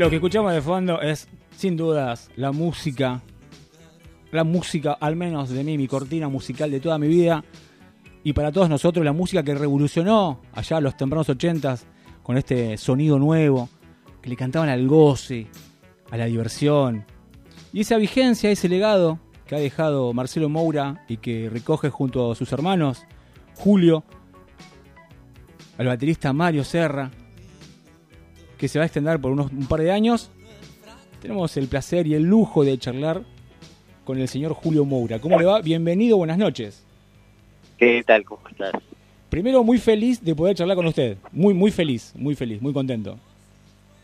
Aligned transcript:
Lo 0.00 0.08
que 0.08 0.16
escuchamos 0.16 0.54
de 0.54 0.62
fondo 0.62 1.02
es, 1.02 1.28
sin 1.54 1.76
dudas, 1.76 2.30
la 2.34 2.52
música, 2.52 3.20
la 4.32 4.44
música, 4.44 4.96
al 4.98 5.14
menos 5.14 5.50
de 5.50 5.62
mí, 5.62 5.76
mi 5.76 5.88
cortina 5.88 6.26
musical 6.26 6.70
de 6.70 6.80
toda 6.80 6.98
mi 6.98 7.06
vida, 7.06 7.44
y 8.24 8.32
para 8.32 8.50
todos 8.50 8.70
nosotros, 8.70 9.04
la 9.04 9.12
música 9.12 9.42
que 9.42 9.54
revolucionó 9.54 10.40
allá 10.54 10.78
a 10.78 10.80
los 10.80 10.96
tempranos 10.96 11.28
ochentas, 11.28 11.86
con 12.22 12.38
este 12.38 12.78
sonido 12.78 13.18
nuevo, 13.18 13.68
que 14.22 14.30
le 14.30 14.36
cantaban 14.36 14.70
al 14.70 14.88
goce, 14.88 15.48
a 16.10 16.16
la 16.16 16.24
diversión, 16.24 17.04
y 17.70 17.82
esa 17.82 17.98
vigencia, 17.98 18.50
ese 18.50 18.70
legado 18.70 19.18
que 19.46 19.54
ha 19.54 19.58
dejado 19.58 20.14
Marcelo 20.14 20.48
Moura 20.48 21.04
y 21.08 21.18
que 21.18 21.50
recoge 21.50 21.90
junto 21.90 22.32
a 22.32 22.34
sus 22.34 22.50
hermanos, 22.52 23.04
Julio, 23.54 24.02
al 25.76 25.88
baterista 25.88 26.32
Mario 26.32 26.64
Serra, 26.64 27.10
que 28.60 28.68
se 28.68 28.78
va 28.78 28.82
a 28.82 28.86
extender 28.86 29.18
por 29.18 29.32
unos 29.32 29.50
un 29.50 29.66
par 29.66 29.80
de 29.80 29.90
años. 29.90 30.30
Tenemos 31.22 31.56
el 31.56 31.66
placer 31.66 32.06
y 32.06 32.14
el 32.14 32.24
lujo 32.24 32.62
de 32.62 32.76
charlar 32.78 33.22
con 34.04 34.18
el 34.18 34.28
señor 34.28 34.52
Julio 34.52 34.84
Moura. 34.84 35.18
¿Cómo 35.18 35.38
le 35.38 35.46
va? 35.46 35.62
Bienvenido, 35.62 36.18
buenas 36.18 36.36
noches. 36.36 36.84
¿Qué 37.78 38.04
tal? 38.06 38.22
¿Cómo 38.22 38.46
estás? 38.48 38.72
Primero, 39.30 39.64
muy 39.64 39.78
feliz 39.78 40.22
de 40.22 40.34
poder 40.34 40.56
charlar 40.56 40.76
con 40.76 40.86
usted. 40.86 41.16
Muy, 41.32 41.54
muy 41.54 41.70
feliz, 41.70 42.12
muy 42.14 42.34
feliz, 42.34 42.60
muy 42.60 42.74
contento. 42.74 43.18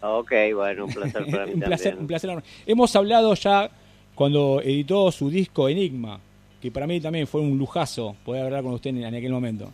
Ok, 0.00 0.32
bueno, 0.54 0.86
un 0.86 0.92
placer 0.92 1.26
para 1.30 1.46
mí 1.46 1.52
un 1.54 1.60
placer, 1.60 1.84
también. 1.84 2.00
un 2.00 2.06
placer 2.06 2.30
enorme. 2.30 2.48
Hemos 2.64 2.96
hablado 2.96 3.34
ya 3.34 3.70
cuando 4.14 4.62
editó 4.62 5.12
su 5.12 5.28
disco 5.28 5.68
Enigma, 5.68 6.18
que 6.62 6.70
para 6.70 6.86
mí 6.86 6.98
también 6.98 7.26
fue 7.26 7.42
un 7.42 7.58
lujazo 7.58 8.16
poder 8.24 8.44
hablar 8.44 8.62
con 8.62 8.72
usted 8.72 8.88
en, 8.88 9.04
en 9.04 9.14
aquel 9.14 9.32
momento. 9.32 9.70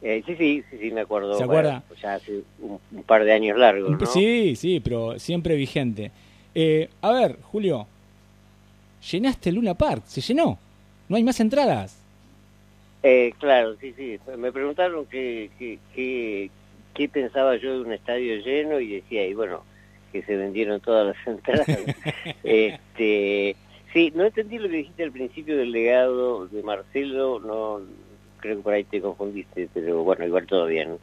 Eh, 0.00 0.22
sí, 0.26 0.36
sí, 0.36 0.64
sí, 0.70 0.78
sí, 0.78 0.90
me 0.92 1.00
acuerdo. 1.00 1.36
¿Se 1.36 1.44
Bueno, 1.44 1.68
acuerda? 1.70 1.82
ya 2.00 2.14
hace 2.14 2.42
un, 2.60 2.78
un 2.92 3.02
par 3.02 3.24
de 3.24 3.32
años 3.32 3.58
largos, 3.58 3.98
¿no? 4.00 4.06
Sí, 4.06 4.54
sí, 4.56 4.80
pero 4.80 5.18
siempre 5.18 5.56
vigente. 5.56 6.10
Eh, 6.54 6.88
a 7.02 7.12
ver, 7.12 7.38
Julio, 7.42 7.86
llenaste 9.10 9.52
Luna 9.52 9.74
Park, 9.74 10.02
se 10.06 10.20
llenó. 10.20 10.58
No 11.08 11.16
hay 11.16 11.24
más 11.24 11.40
entradas. 11.40 11.98
Eh, 13.02 13.32
claro, 13.38 13.76
sí, 13.80 13.92
sí. 13.96 14.18
Me 14.36 14.52
preguntaron 14.52 15.06
qué, 15.06 15.50
qué, 15.58 15.78
qué, 15.94 16.50
qué 16.94 17.08
pensaba 17.08 17.56
yo 17.56 17.72
de 17.74 17.80
un 17.80 17.92
estadio 17.92 18.36
lleno 18.36 18.80
y 18.80 18.96
decía, 18.96 19.26
y 19.26 19.34
bueno, 19.34 19.62
que 20.12 20.22
se 20.22 20.36
vendieron 20.36 20.80
todas 20.80 21.06
las 21.16 21.26
entradas. 21.26 21.66
este, 22.44 23.56
sí, 23.92 24.12
no 24.14 24.24
entendí 24.24 24.58
lo 24.58 24.68
que 24.68 24.76
dijiste 24.78 25.04
al 25.04 25.12
principio 25.12 25.56
del 25.56 25.70
legado 25.72 26.46
de 26.48 26.62
Marcelo, 26.62 27.40
no 27.40 27.80
creo 28.38 28.56
que 28.56 28.62
por 28.62 28.72
ahí 28.74 28.84
te 28.84 29.00
confundiste, 29.00 29.68
pero 29.74 30.02
bueno, 30.04 30.24
igual 30.26 30.46
todo 30.46 30.66
bien. 30.66 30.96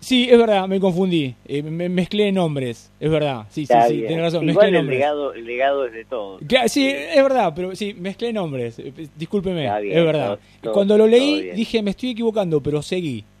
Sí, 0.00 0.28
es 0.30 0.38
verdad, 0.38 0.68
me 0.68 0.78
confundí. 0.78 1.34
Eh, 1.44 1.60
me 1.60 1.88
mezclé 1.88 2.30
nombres, 2.30 2.88
es 3.00 3.10
verdad. 3.10 3.46
Sí, 3.50 3.66
sí, 3.66 3.72
Está 3.72 3.88
sí, 3.88 3.96
bien. 3.96 4.06
tenés 4.08 4.22
razón, 4.32 4.48
Igual 4.48 4.54
mezclé 4.54 4.68
el 4.68 4.74
nombres. 4.74 4.98
legado, 4.98 5.34
el 5.34 5.44
legado 5.44 5.86
es 5.86 5.92
de 5.92 6.04
todos. 6.04 6.40
Claro, 6.46 6.68
sí, 6.68 6.86
es 6.88 7.20
verdad, 7.22 7.52
pero 7.56 7.74
sí, 7.74 7.94
mezclé 7.94 8.32
nombres. 8.32 8.78
Eh, 8.78 8.92
Discúlpeme, 9.16 9.64
Está 9.64 9.80
bien, 9.80 9.98
es 9.98 10.04
verdad. 10.04 10.38
todo- 10.60 10.72
Cuando 10.72 10.96
lo 10.96 11.06
leí 11.08 11.42
bien. 11.42 11.56
dije, 11.56 11.82
me 11.82 11.90
estoy 11.90 12.10
equivocando, 12.10 12.60
pero 12.60 12.80
seguí. 12.80 13.24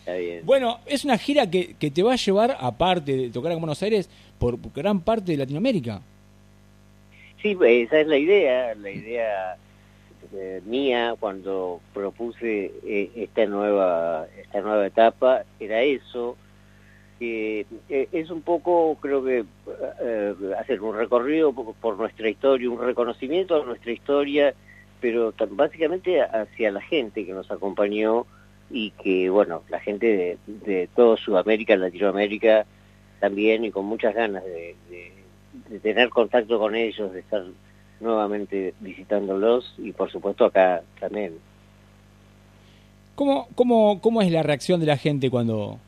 Está 0.00 0.14
bien. 0.16 0.40
Bueno, 0.44 0.78
es 0.86 1.04
una 1.04 1.18
gira 1.18 1.50
que, 1.50 1.74
que 1.78 1.90
te 1.90 2.02
va 2.02 2.14
a 2.14 2.16
llevar, 2.16 2.56
aparte 2.58 3.14
de 3.16 3.28
tocar 3.30 3.52
en 3.52 3.58
Buenos 3.58 3.82
Aires, 3.82 4.08
por 4.38 4.56
gran 4.74 5.00
parte 5.00 5.32
de 5.32 5.38
Latinoamérica. 5.38 6.00
Sí, 7.42 7.54
pues, 7.54 7.86
esa 7.88 8.00
es 8.00 8.06
la 8.06 8.16
idea, 8.16 8.74
la 8.76 8.90
idea 8.90 9.56
eh, 10.34 10.60
mía 10.64 11.14
cuando 11.18 11.80
propuse 11.94 12.72
eh, 12.84 13.10
esta 13.16 13.46
nueva 13.46 14.26
esta 14.40 14.60
nueva 14.60 14.86
etapa 14.86 15.42
era 15.60 15.82
eso. 15.82 16.36
que 17.18 17.66
eh, 17.88 18.08
es 18.12 18.30
un 18.30 18.42
poco, 18.42 18.96
creo 19.00 19.24
que, 19.24 19.44
eh, 20.02 20.34
hacer 20.58 20.80
un 20.82 20.94
recorrido 20.96 21.52
por, 21.52 21.96
nuestra 21.96 22.28
historia, 22.28 22.68
un 22.70 22.80
reconocimiento 22.80 23.60
a 23.60 23.64
nuestra 23.64 23.92
historia, 23.92 24.54
pero 25.00 25.32
básicamente 25.50 26.20
hacia 26.22 26.70
la 26.70 26.80
gente 26.82 27.24
que 27.24 27.32
nos 27.32 27.50
acompañó 27.50 28.26
y 28.70 28.90
que, 28.92 29.30
bueno, 29.30 29.62
la 29.70 29.80
gente 29.80 30.06
de, 30.06 30.38
de 30.46 30.88
toda 30.94 31.16
Sudamérica, 31.16 31.76
Latinoamérica 31.76 32.66
también 33.20 33.64
y 33.64 33.70
con 33.70 33.86
muchas 33.86 34.14
ganas 34.14 34.44
de, 34.44 34.74
de- 34.90 35.12
de 35.70 35.80
tener 35.80 36.10
contacto 36.10 36.58
con 36.58 36.74
ellos, 36.74 37.12
de 37.14 37.20
estar 37.20 37.42
nuevamente 38.00 38.74
visitándolos 38.80 39.74
y 39.78 39.92
por 39.92 40.10
supuesto 40.10 40.44
acá 40.44 40.82
también. 41.00 41.34
¿Cómo, 43.14 43.48
cómo, 43.54 44.00
¿Cómo 44.00 44.20
es 44.20 44.30
la 44.30 44.42
reacción 44.42 44.78
de 44.80 44.86
la 44.86 44.98
gente 44.98 45.30
cuando, 45.30 45.78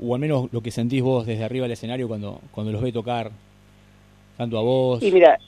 o 0.00 0.14
al 0.14 0.20
menos 0.20 0.48
lo 0.52 0.60
que 0.60 0.70
sentís 0.70 1.02
vos 1.02 1.26
desde 1.26 1.44
arriba 1.44 1.64
del 1.64 1.72
escenario 1.72 2.06
cuando, 2.06 2.40
cuando 2.52 2.72
los 2.72 2.82
ve 2.82 2.92
tocar, 2.92 3.32
tanto 4.36 4.58
a 4.58 4.62
vos? 4.62 5.02
Y 5.02 5.10
mira, 5.10 5.38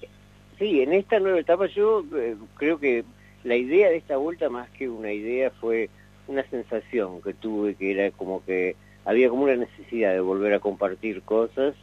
sí, 0.59 0.81
en 0.81 0.93
esta 0.93 1.21
nueva 1.21 1.39
etapa 1.39 1.67
yo 1.67 2.05
eh, 2.17 2.37
creo 2.57 2.79
que 2.81 3.05
la 3.45 3.55
idea 3.55 3.89
de 3.91 3.97
esta 3.97 4.17
vuelta 4.17 4.49
más 4.49 4.69
que 4.71 4.89
una 4.89 5.13
idea 5.13 5.51
fue 5.51 5.89
una 6.27 6.43
sensación 6.51 7.23
que 7.23 7.33
tuve 7.33 7.75
que 7.75 7.93
era 7.93 8.11
como 8.11 8.45
que 8.45 8.75
había 9.05 9.29
como 9.31 9.45
una 9.45 9.57
necesidad 9.57 10.13
de 10.13 10.21
volver 10.21 10.53
a 10.53 10.59
compartir 10.59 11.23
cosas 11.23 11.75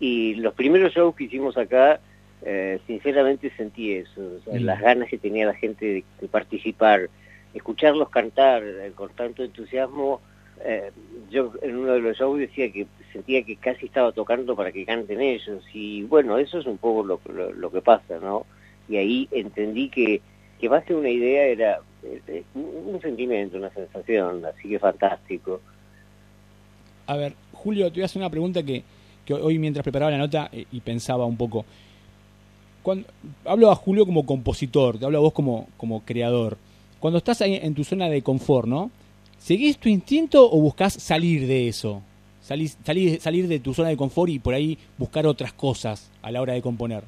y 0.00 0.34
los 0.34 0.54
primeros 0.54 0.92
shows 0.92 1.14
que 1.14 1.24
hicimos 1.24 1.56
acá 1.56 2.00
eh, 2.42 2.78
sinceramente 2.86 3.50
sentí 3.56 3.92
eso, 3.92 4.20
o 4.20 4.40
sea, 4.44 4.60
Mm. 4.60 4.64
las 4.64 4.80
ganas 4.80 5.08
que 5.08 5.18
tenía 5.18 5.46
la 5.46 5.54
gente 5.54 5.84
de, 5.86 6.04
de 6.20 6.28
participar, 6.28 7.08
escucharlos 7.54 8.08
cantar 8.10 8.62
eh, 8.64 8.92
con 8.94 9.10
tanto 9.10 9.42
entusiasmo. 9.42 10.20
eh, 10.64 10.90
yo 11.30 11.52
en 11.62 11.76
uno 11.76 11.92
de 11.92 12.00
los 12.00 12.16
shows 12.16 12.38
decía 12.38 12.70
que 12.72 12.86
sentía 13.12 13.42
que 13.44 13.56
casi 13.56 13.86
estaba 13.86 14.12
tocando 14.12 14.56
para 14.56 14.72
que 14.72 14.84
canten 14.84 15.20
ellos 15.20 15.62
y 15.72 16.02
bueno, 16.04 16.36
eso 16.38 16.58
es 16.58 16.66
un 16.66 16.78
poco 16.78 17.04
lo, 17.04 17.20
lo, 17.32 17.52
lo 17.52 17.70
que 17.70 17.80
pasa, 17.80 18.18
¿no? 18.20 18.44
Y 18.88 18.96
ahí 18.96 19.28
entendí 19.30 19.88
que, 19.88 20.20
que 20.60 20.68
más 20.68 20.84
que 20.84 20.94
una 20.94 21.10
idea 21.10 21.44
era 21.46 21.80
eh, 22.02 22.42
un 22.54 23.00
sentimiento, 23.00 23.56
una 23.58 23.70
sensación, 23.70 24.44
así 24.46 24.68
que 24.68 24.78
fantástico. 24.78 25.60
A 27.06 27.16
ver, 27.16 27.34
Julio, 27.52 27.86
te 27.88 27.94
voy 27.94 28.02
a 28.02 28.06
hacer 28.06 28.20
una 28.20 28.30
pregunta 28.30 28.62
que, 28.62 28.82
que 29.24 29.34
hoy 29.34 29.58
mientras 29.58 29.82
preparaba 29.82 30.10
la 30.10 30.18
nota 30.18 30.50
y 30.52 30.80
pensaba 30.80 31.24
un 31.24 31.36
poco. 31.36 31.64
Cuando, 32.88 33.06
hablo 33.44 33.70
a 33.70 33.74
Julio 33.74 34.06
como 34.06 34.24
compositor, 34.24 34.98
te 34.98 35.04
hablo 35.04 35.18
a 35.18 35.20
vos 35.20 35.34
como, 35.34 35.68
como 35.76 36.06
creador. 36.06 36.56
Cuando 37.00 37.18
estás 37.18 37.42
ahí 37.42 37.60
en 37.62 37.74
tu 37.74 37.84
zona 37.84 38.08
de 38.08 38.22
confort, 38.22 38.66
¿no? 38.66 38.90
¿Seguís 39.36 39.76
tu 39.76 39.90
instinto 39.90 40.50
o 40.50 40.58
buscas 40.58 40.94
salir 40.94 41.46
de 41.46 41.68
eso? 41.68 42.00
Salir, 42.40 42.70
salir, 42.82 43.20
salir 43.20 43.46
de 43.46 43.60
tu 43.60 43.74
zona 43.74 43.90
de 43.90 43.98
confort 43.98 44.30
y 44.30 44.38
por 44.38 44.54
ahí 44.54 44.78
buscar 44.96 45.26
otras 45.26 45.52
cosas 45.52 46.10
a 46.22 46.30
la 46.30 46.40
hora 46.40 46.54
de 46.54 46.62
componer. 46.62 47.02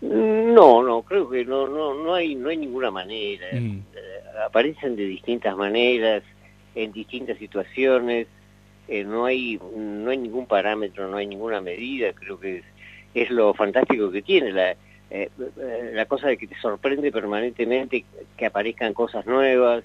No, 0.00 0.82
no, 0.82 1.02
creo 1.02 1.30
que 1.30 1.44
no, 1.44 1.68
no, 1.68 1.94
no 1.94 2.12
hay, 2.12 2.34
no 2.34 2.48
hay 2.48 2.56
ninguna 2.56 2.90
manera. 2.90 3.46
Mm. 3.52 3.78
Eh, 3.94 4.44
aparecen 4.44 4.96
de 4.96 5.04
distintas 5.04 5.56
maneras, 5.56 6.24
en 6.74 6.90
distintas 6.90 7.38
situaciones. 7.38 8.26
eh, 8.88 9.04
no 9.04 9.26
hay, 9.26 9.60
no 9.76 10.10
hay 10.10 10.18
ningún 10.18 10.46
parámetro, 10.46 11.08
no 11.08 11.16
hay 11.16 11.28
ninguna 11.28 11.60
medida. 11.60 12.12
Creo 12.12 12.40
que 12.40 12.56
es, 12.56 12.64
es 13.14 13.30
lo 13.30 13.52
fantástico 13.54 14.10
que 14.10 14.22
tiene 14.22 14.52
la, 14.52 14.70
eh, 14.72 14.76
eh, 15.10 15.90
la 15.94 16.06
cosa 16.06 16.28
de 16.28 16.36
que 16.36 16.46
te 16.46 16.54
sorprende 16.60 17.10
permanentemente 17.12 18.04
que 18.36 18.46
aparezcan 18.46 18.94
cosas 18.94 19.26
nuevas. 19.26 19.82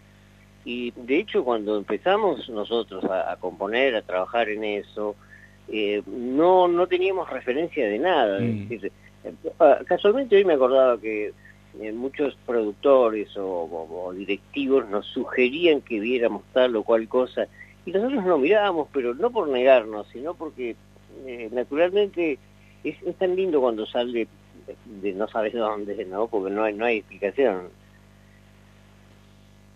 Y 0.64 0.92
de 0.96 1.18
hecho, 1.20 1.44
cuando 1.44 1.78
empezamos 1.78 2.50
nosotros 2.50 3.04
a, 3.06 3.32
a 3.32 3.36
componer, 3.38 3.96
a 3.96 4.02
trabajar 4.02 4.50
en 4.50 4.64
eso, 4.64 5.16
eh, 5.68 6.02
no, 6.08 6.68
no 6.68 6.88
teníamos 6.88 7.30
referencia 7.30 7.88
de 7.88 8.00
nada. 8.00 8.40
Mm. 8.40 8.44
Es 8.64 8.70
decir, 8.70 8.92
eh, 9.24 9.32
ah, 9.60 9.80
casualmente 9.86 10.36
hoy 10.36 10.46
me 10.46 10.54
acordaba 10.54 11.00
que 11.00 11.34
eh, 11.82 11.92
muchos 11.92 12.38
productores 12.46 13.36
o, 13.38 13.46
o- 13.46 14.06
o 14.08 14.14
directivos 14.14 14.88
nos 14.90 15.06
sugerían 15.08 15.82
que 15.82 16.00
viéramos 16.00 16.44
tal 16.54 16.76
o 16.78 16.84
cual 16.84 17.08
cosa 17.08 17.48
y 17.86 17.92
nosotros 17.92 18.24
no 18.26 18.38
mirábamos, 18.38 18.88
pero 18.94 19.14
no 19.14 19.30
por 19.30 19.48
negarnos, 19.50 20.08
sino 20.14 20.34
porque 20.36 20.76
eh, 21.28 21.50
naturalmente 21.52 22.40
es, 22.90 22.96
es 23.04 23.16
tan 23.18 23.36
lindo 23.36 23.60
cuando 23.62 23.86
sale 23.86 24.12
de, 24.14 24.28
de 25.02 25.14
no 25.14 25.28
sabes 25.28 25.54
dónde, 25.66 26.06
¿no? 26.06 26.28
Porque 26.28 26.54
no 26.54 26.64
hay, 26.64 26.74
no 26.74 26.86
hay 26.86 26.98
explicación. 26.98 27.70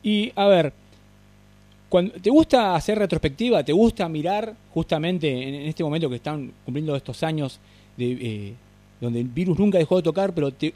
Y 0.03 0.31
a 0.35 0.47
ver, 0.47 0.73
cuando, 1.89 2.13
¿te 2.13 2.29
gusta 2.29 2.75
hacer 2.75 2.97
retrospectiva? 2.99 3.63
¿Te 3.63 3.73
gusta 3.73 4.07
mirar 4.07 4.53
justamente 4.73 5.29
en, 5.29 5.55
en 5.55 5.67
este 5.67 5.83
momento 5.83 6.09
que 6.09 6.15
están 6.17 6.51
cumpliendo 6.63 6.95
estos 6.95 7.21
años 7.23 7.59
de, 7.97 8.11
eh, 8.11 8.53
donde 9.01 9.19
el 9.19 9.27
virus 9.27 9.59
nunca 9.59 9.77
dejó 9.77 9.97
de 9.97 10.03
tocar, 10.03 10.33
pero 10.33 10.51
te, 10.51 10.73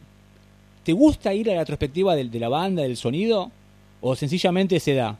¿te 0.83 0.91
gusta 0.91 1.33
ir 1.33 1.49
a 1.51 1.53
la 1.53 1.59
retrospectiva 1.61 2.15
del- 2.15 2.31
de, 2.31 2.39
la 2.39 2.49
banda, 2.49 2.83
del 2.83 2.97
sonido? 2.97 3.49
¿O 4.01 4.15
sencillamente 4.15 4.79
se 4.81 4.93
da? 4.95 5.17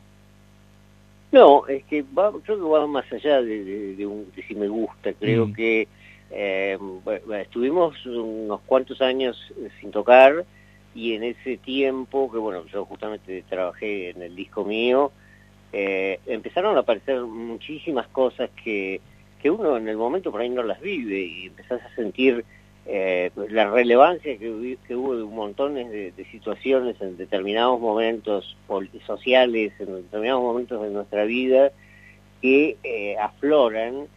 No, 1.32 1.66
es 1.68 1.84
que 1.86 2.02
va, 2.04 2.32
creo 2.44 2.58
que 2.58 2.64
va 2.64 2.86
más 2.86 3.12
allá 3.12 3.42
de, 3.42 3.64
de- 3.64 3.96
de 3.96 4.06
un, 4.06 4.30
de 4.36 4.44
si 4.44 4.54
me 4.56 4.68
gusta. 4.68 5.14
Creo 5.14 5.48
Mm. 5.48 5.54
que 5.54 5.88
eh, 6.34 6.78
estuvimos 7.42 8.06
unos 8.06 8.62
cuantos 8.62 9.02
años 9.02 9.38
eh, 9.58 9.70
sin 9.80 9.92
tocar 9.92 10.46
y 10.96 11.14
en 11.14 11.24
ese 11.24 11.58
tiempo, 11.58 12.32
que 12.32 12.38
bueno, 12.38 12.66
yo 12.68 12.86
justamente 12.86 13.44
trabajé 13.50 14.10
en 14.10 14.22
el 14.22 14.36
disco 14.36 14.64
mío, 14.64 15.12
eh, 15.72 16.20
empezaron 16.28 16.78
a 16.78 16.82
aparecer 16.82 17.22
muchísimas 17.22 18.08
cosas 18.08 18.50
que, 18.64 19.02
que 19.42 19.50
uno 19.50 19.78
en 19.78 19.88
el 19.88 19.98
momento 19.98 20.32
por 20.32 20.42
ahí 20.42 20.50
no 20.50 20.64
las 20.64 20.80
vive 20.82 21.20
y 21.20 21.46
empezás 21.48 21.82
a 21.82 21.96
sentir 21.96 22.46
eh, 22.86 23.32
la 23.50 23.70
relevancia 23.70 24.38
que, 24.38 24.50
hubo 24.50 25.16
de 25.16 25.24
un 25.24 25.36
montón 25.36 25.76
de, 25.76 26.12
de, 26.12 26.26
situaciones 26.26 27.00
en 27.00 27.16
determinados 27.16 27.80
momentos 27.80 28.58
sociales, 29.06 29.72
en 29.80 29.96
determinados 29.96 30.42
momentos 30.44 30.82
de 30.84 30.90
nuestra 30.90 31.24
vida, 31.24 31.72
que 32.42 32.78
eh, 32.84 33.16
afloran 33.18 34.08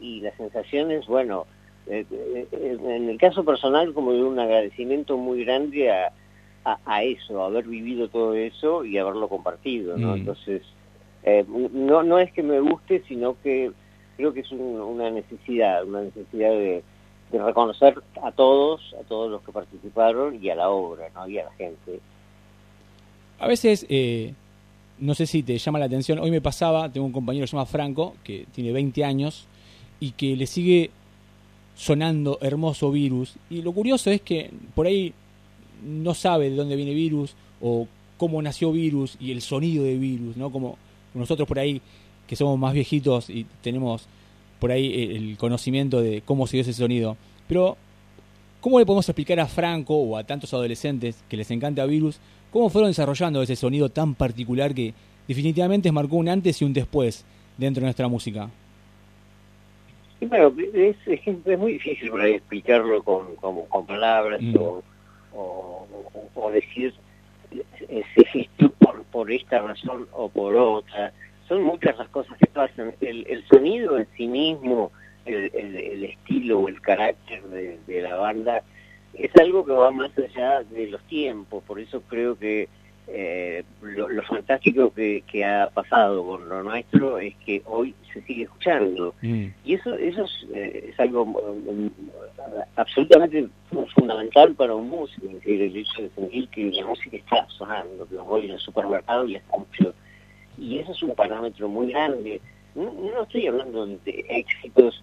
y 0.00 0.20
las 0.20 0.34
sensaciones, 0.36 1.06
bueno, 1.06 1.46
en 1.90 3.08
el 3.08 3.18
caso 3.18 3.44
personal 3.44 3.94
como 3.94 4.12
de 4.12 4.22
un 4.22 4.38
agradecimiento 4.38 5.16
muy 5.16 5.44
grande 5.44 5.90
a, 5.90 6.12
a, 6.64 7.02
eso, 7.02 7.42
haber 7.42 7.64
vivido 7.64 8.08
todo 8.08 8.34
eso 8.34 8.84
y 8.84 8.98
haberlo 8.98 9.28
compartido, 9.28 9.96
¿no? 9.96 10.12
Mm. 10.12 10.18
Entonces, 10.20 10.62
eh, 11.22 11.44
no, 11.48 12.02
no 12.02 12.18
es 12.18 12.32
que 12.32 12.42
me 12.42 12.60
guste, 12.60 13.02
sino 13.08 13.36
que 13.42 13.72
creo 14.16 14.32
que 14.32 14.40
es 14.40 14.50
un, 14.52 14.80
una 14.80 15.10
necesidad, 15.10 15.84
una 15.84 16.02
necesidad 16.02 16.50
de, 16.50 16.82
de, 17.32 17.42
reconocer 17.42 18.02
a 18.22 18.32
todos, 18.32 18.94
a 19.00 19.04
todos 19.04 19.30
los 19.30 19.42
que 19.42 19.52
participaron 19.52 20.42
y 20.42 20.50
a 20.50 20.56
la 20.56 20.70
obra, 20.70 21.08
¿no? 21.14 21.28
Y 21.28 21.38
a 21.38 21.44
la 21.44 21.52
gente. 21.52 22.00
A 23.38 23.46
veces, 23.46 23.86
eh, 23.88 24.34
no 24.98 25.14
sé 25.14 25.26
si 25.26 25.42
te 25.42 25.56
llama 25.58 25.78
la 25.78 25.84
atención, 25.86 26.18
hoy 26.18 26.30
me 26.30 26.40
pasaba, 26.40 26.90
tengo 26.90 27.06
un 27.06 27.12
compañero 27.12 27.44
que 27.44 27.48
se 27.48 27.56
llama 27.56 27.66
Franco, 27.66 28.14
que 28.24 28.46
tiene 28.52 28.72
20 28.72 29.04
años, 29.04 29.46
y 30.00 30.12
que 30.12 30.36
le 30.36 30.46
sigue 30.46 30.90
sonando 31.78 32.38
hermoso 32.42 32.90
virus. 32.90 33.34
Y 33.48 33.62
lo 33.62 33.72
curioso 33.72 34.10
es 34.10 34.20
que 34.20 34.50
por 34.74 34.86
ahí 34.86 35.14
no 35.86 36.12
sabe 36.12 36.50
de 36.50 36.56
dónde 36.56 36.74
viene 36.74 36.92
virus 36.92 37.34
o 37.60 37.86
cómo 38.16 38.42
nació 38.42 38.72
virus 38.72 39.16
y 39.20 39.30
el 39.30 39.40
sonido 39.40 39.84
de 39.84 39.96
virus, 39.96 40.36
¿no? 40.36 40.50
Como 40.50 40.76
nosotros 41.14 41.46
por 41.46 41.60
ahí 41.60 41.80
que 42.26 42.34
somos 42.34 42.58
más 42.58 42.74
viejitos 42.74 43.30
y 43.30 43.46
tenemos 43.62 44.06
por 44.58 44.72
ahí 44.72 45.14
el 45.14 45.36
conocimiento 45.38 46.02
de 46.02 46.22
cómo 46.22 46.48
se 46.48 46.56
dio 46.56 46.62
ese 46.62 46.72
sonido. 46.72 47.16
Pero, 47.46 47.76
¿cómo 48.60 48.80
le 48.80 48.84
podemos 48.84 49.08
explicar 49.08 49.38
a 49.38 49.46
Franco 49.46 49.94
o 49.94 50.16
a 50.16 50.24
tantos 50.24 50.52
adolescentes 50.52 51.22
que 51.28 51.36
les 51.36 51.50
encanta 51.52 51.86
virus, 51.86 52.18
cómo 52.52 52.70
fueron 52.70 52.90
desarrollando 52.90 53.40
ese 53.40 53.54
sonido 53.54 53.88
tan 53.88 54.16
particular 54.16 54.74
que 54.74 54.94
definitivamente 55.28 55.92
marcó 55.92 56.16
un 56.16 56.28
antes 56.28 56.60
y 56.60 56.64
un 56.64 56.72
después 56.72 57.24
dentro 57.56 57.82
de 57.82 57.86
nuestra 57.86 58.08
música? 58.08 58.50
Y 60.20 60.26
bueno, 60.26 60.52
es, 60.74 60.96
es, 61.06 61.58
muy 61.58 61.74
difícil 61.74 62.10
por 62.10 62.20
ahí 62.20 62.34
explicarlo 62.34 63.02
con, 63.02 63.36
con, 63.36 63.86
palabras 63.86 64.40
mm. 64.42 64.56
o, 64.58 64.82
o, 66.34 66.50
decir 66.50 66.92
se 68.14 68.24
gestó 68.26 68.70
por, 68.72 69.04
por 69.04 69.30
esta 69.30 69.60
razón 69.60 70.08
o 70.12 70.28
por 70.28 70.56
otra. 70.56 71.12
Son 71.46 71.62
muchas 71.62 71.96
las 71.96 72.08
cosas 72.08 72.36
que 72.38 72.46
pasan. 72.46 72.94
El, 73.00 73.26
el 73.28 73.46
sonido 73.46 73.96
en 73.96 74.06
sí 74.16 74.26
mismo, 74.26 74.90
el, 75.24 75.50
el, 75.54 76.04
estilo 76.04 76.60
o 76.60 76.68
el 76.68 76.80
carácter 76.80 77.42
de, 77.44 77.78
de, 77.86 78.02
la 78.02 78.16
banda 78.16 78.62
es 79.14 79.30
algo 79.40 79.64
que 79.64 79.72
va 79.72 79.90
más 79.90 80.10
allá 80.18 80.62
de 80.64 80.88
los 80.88 81.02
tiempos. 81.04 81.62
Por 81.64 81.80
eso 81.80 82.02
creo 82.08 82.38
que 82.38 82.68
eh, 83.10 83.64
lo, 83.80 84.08
lo, 84.08 84.22
fantástico 84.22 84.92
que, 84.92 85.22
que, 85.26 85.44
ha 85.44 85.70
pasado 85.70 86.24
con 86.26 86.48
lo 86.48 86.62
nuestro 86.62 87.18
es 87.18 87.34
que 87.36 87.62
hoy 87.64 87.94
se 88.12 88.20
sigue 88.22 88.42
escuchando. 88.42 89.14
Mm. 89.22 89.46
Y 89.64 89.74
eso, 89.74 89.94
eso 89.94 90.24
es, 90.24 90.46
eh, 90.54 90.90
es 90.90 91.00
algo 91.00 91.22
um, 91.22 91.90
absolutamente 92.76 93.48
fundamental 93.94 94.54
para 94.54 94.74
un 94.74 94.90
músico, 94.90 95.26
el 95.26 95.76
hecho 95.76 96.02
de 96.02 96.10
sentir 96.10 96.48
que 96.48 96.70
la 96.70 96.86
música 96.86 97.16
está 97.16 97.46
sonando, 97.48 98.06
que 98.06 98.16
voy 98.16 98.44
en 98.44 98.52
el 98.52 98.58
supermercado 98.58 99.26
y 99.26 99.36
escucho. 99.36 99.94
Y 100.58 100.78
eso 100.78 100.92
es 100.92 101.02
un 101.02 101.14
parámetro 101.14 101.68
muy 101.68 101.90
grande. 101.90 102.42
No, 102.74 102.92
no 102.92 103.22
estoy 103.22 103.46
hablando 103.46 103.86
de 103.86 104.24
éxitos, 104.28 105.02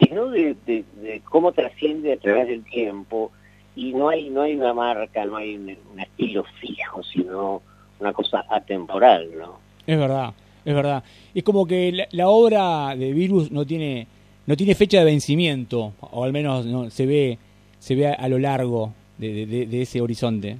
sino 0.00 0.28
de, 0.30 0.56
de, 0.66 0.84
de 0.96 1.20
cómo 1.28 1.52
trasciende 1.52 2.14
a 2.14 2.16
través 2.16 2.48
del 2.48 2.64
tiempo 2.64 3.30
y 3.74 3.92
no 3.92 4.08
hay 4.08 4.28
no 4.30 4.42
hay 4.42 4.54
una 4.54 4.74
marca, 4.74 5.24
no 5.24 5.36
hay 5.36 5.56
un, 5.56 5.76
estilo 5.98 6.44
fijo, 6.60 7.02
sino 7.02 7.62
una 8.00 8.12
cosa 8.12 8.44
atemporal, 8.48 9.30
¿no? 9.38 9.58
Es 9.86 9.98
verdad, 9.98 10.32
es 10.64 10.74
verdad. 10.74 11.04
Es 11.34 11.42
como 11.42 11.66
que 11.66 12.06
la, 12.10 12.28
obra 12.28 12.94
de 12.96 13.12
Virus 13.12 13.50
no 13.50 13.64
tiene 13.64 14.06
no 14.46 14.56
tiene 14.56 14.74
fecha 14.74 14.98
de 14.98 15.04
vencimiento, 15.04 15.92
o 16.00 16.24
al 16.24 16.32
menos 16.32 16.66
no 16.66 16.90
se 16.90 17.06
ve 17.06 17.38
se 17.78 17.94
ve 17.94 18.06
a, 18.06 18.28
lo 18.28 18.38
largo 18.38 18.92
de, 19.18 19.46
de, 19.46 19.82
ese 19.82 20.00
horizonte. 20.00 20.58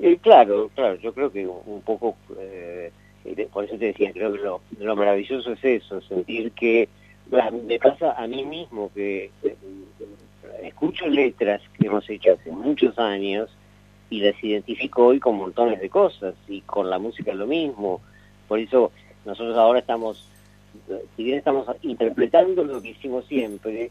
Eh, 0.00 0.18
claro, 0.22 0.70
claro, 0.74 0.96
yo 0.96 1.12
creo 1.12 1.30
que 1.30 1.46
un, 1.46 1.82
poco, 1.82 2.16
eh, 2.38 2.90
por 3.52 3.64
eso 3.64 3.76
te 3.76 3.86
decía, 3.86 4.10
creo 4.12 4.32
que 4.32 4.38
lo, 4.38 4.60
lo 4.78 4.96
maravilloso 4.96 5.52
es 5.52 5.64
eso, 5.64 6.00
sentir 6.00 6.52
que 6.52 6.88
me 7.66 7.78
pasa 7.78 8.12
a 8.12 8.26
mí 8.26 8.44
mismo 8.44 8.90
que 8.94 9.30
escucho 10.62 11.06
letras 11.06 11.62
que 11.78 11.86
hemos 11.86 12.08
hecho 12.08 12.32
hace 12.32 12.50
muchos 12.50 12.98
años 12.98 13.50
y 14.10 14.20
las 14.20 14.42
identifico 14.42 15.06
hoy 15.06 15.18
con 15.20 15.36
montones 15.36 15.80
de 15.80 15.88
cosas 15.88 16.34
y 16.48 16.60
con 16.62 16.90
la 16.90 16.98
música 16.98 17.34
lo 17.34 17.46
mismo. 17.46 18.00
Por 18.48 18.58
eso 18.58 18.92
nosotros 19.24 19.56
ahora 19.56 19.80
estamos, 19.80 20.28
si 21.16 21.24
bien 21.24 21.38
estamos 21.38 21.66
interpretando 21.82 22.64
lo 22.64 22.80
que 22.80 22.90
hicimos 22.90 23.26
siempre, 23.26 23.90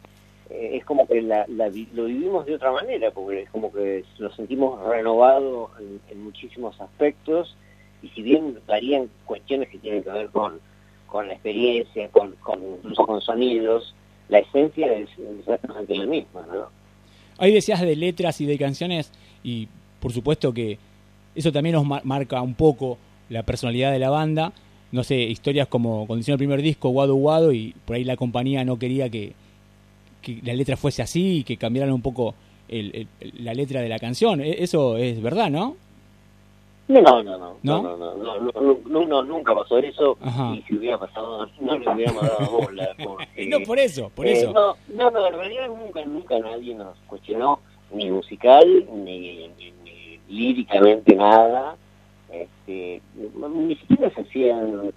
eh, 0.49 0.71
es 0.73 0.85
como 0.85 1.07
que 1.07 1.21
la, 1.21 1.45
lo 1.47 2.05
vivimos 2.05 2.45
de 2.45 2.55
otra 2.55 2.71
manera, 2.71 3.11
porque 3.11 3.41
es 3.41 3.49
como 3.49 3.71
que 3.71 4.03
lo 4.19 4.31
sentimos 4.31 4.81
renovado 4.87 5.71
en, 5.79 6.23
muchísimos 6.23 6.79
aspectos 6.79 7.57
y 8.01 8.09
si 8.09 8.21
bien 8.21 8.59
varían 8.67 9.09
cuestiones 9.25 9.69
que 9.69 9.79
tienen 9.79 10.03
que 10.03 10.11
ver 10.11 10.29
con, 10.29 10.59
con 11.07 11.27
la 11.27 11.33
experiencia, 11.33 12.07
con, 12.09 12.33
con 12.33 12.61
incluso 12.63 13.05
con 13.05 13.21
sonidos, 13.21 13.95
la 14.29 14.39
esencia 14.39 14.91
es 14.93 15.09
exactamente 15.39 15.95
la 15.95 16.05
misma, 16.05 16.45
¿no? 16.47 16.69
Ahí 17.37 17.53
decías 17.53 17.81
de 17.81 17.95
letras 17.95 18.39
y 18.41 18.45
de 18.45 18.57
canciones 18.57 19.11
y 19.43 19.67
por 19.99 20.13
supuesto 20.13 20.53
que 20.53 20.77
eso 21.35 21.51
también 21.51 21.75
nos 21.75 21.85
marca 22.05 22.41
un 22.41 22.53
poco 22.53 22.97
la 23.29 23.43
personalidad 23.43 23.91
de 23.91 23.99
la 23.99 24.09
banda. 24.09 24.53
No 24.91 25.03
sé, 25.03 25.17
historias 25.17 25.67
como 25.67 26.07
cuando 26.07 26.21
hicieron 26.21 26.35
el 26.35 26.47
primer 26.47 26.61
disco, 26.61 26.89
Guado 26.89 27.15
Guado, 27.15 27.51
y 27.51 27.75
por 27.85 27.97
ahí 27.97 28.03
la 28.03 28.15
compañía 28.15 28.63
no 28.63 28.79
quería 28.79 29.09
que, 29.09 29.33
que 30.21 30.39
la 30.43 30.53
letra 30.53 30.77
fuese 30.77 31.01
así 31.01 31.39
y 31.39 31.43
que 31.43 31.57
cambiaran 31.57 31.93
un 31.93 32.01
poco 32.01 32.35
el, 32.69 33.07
la 33.39 33.53
letra 33.53 33.81
de 33.81 33.89
la 33.89 33.99
canción. 33.99 34.41
E, 34.41 34.63
eso 34.63 34.97
es 34.97 35.21
verdad, 35.21 35.49
¿no? 35.49 35.75
No, 36.87 37.01
no, 37.01 37.23
no, 37.23 37.37
no, 37.63 37.81
no, 37.81 37.97
no, 37.97 38.77
no, 38.85 39.05
no, 39.07 39.23
nunca 39.23 39.55
pasó 39.55 39.79
eso 39.79 40.17
y 40.53 40.61
si 40.63 40.75
hubiera 40.75 40.99
pasado 40.99 41.47
no 41.59 41.79
le 41.79 41.89
hubiéramos 41.89 42.21
dado 42.21 42.59
bola. 42.59 42.95
Porque, 43.03 43.47
no, 43.47 43.59
por 43.61 43.79
eso, 43.79 44.11
por 44.13 44.27
eso. 44.27 44.53
No, 44.53 44.75
no, 44.93 45.09
no, 45.09 45.27
en 45.27 45.33
realidad 45.33 45.67
nunca, 45.67 46.05
nunca 46.05 46.37
nadie 46.37 46.75
nos 46.75 46.95
cuestionó 47.07 47.59
ni 47.91 48.11
musical 48.11 48.85
ni, 49.03 49.47
ni, 49.83 50.19
líricamente 50.27 51.15
nada. 51.15 51.75
Este, 52.31 53.01
ni 53.15 53.75
siquiera 53.77 54.11
se 54.13 54.21
hacían, 54.21 54.93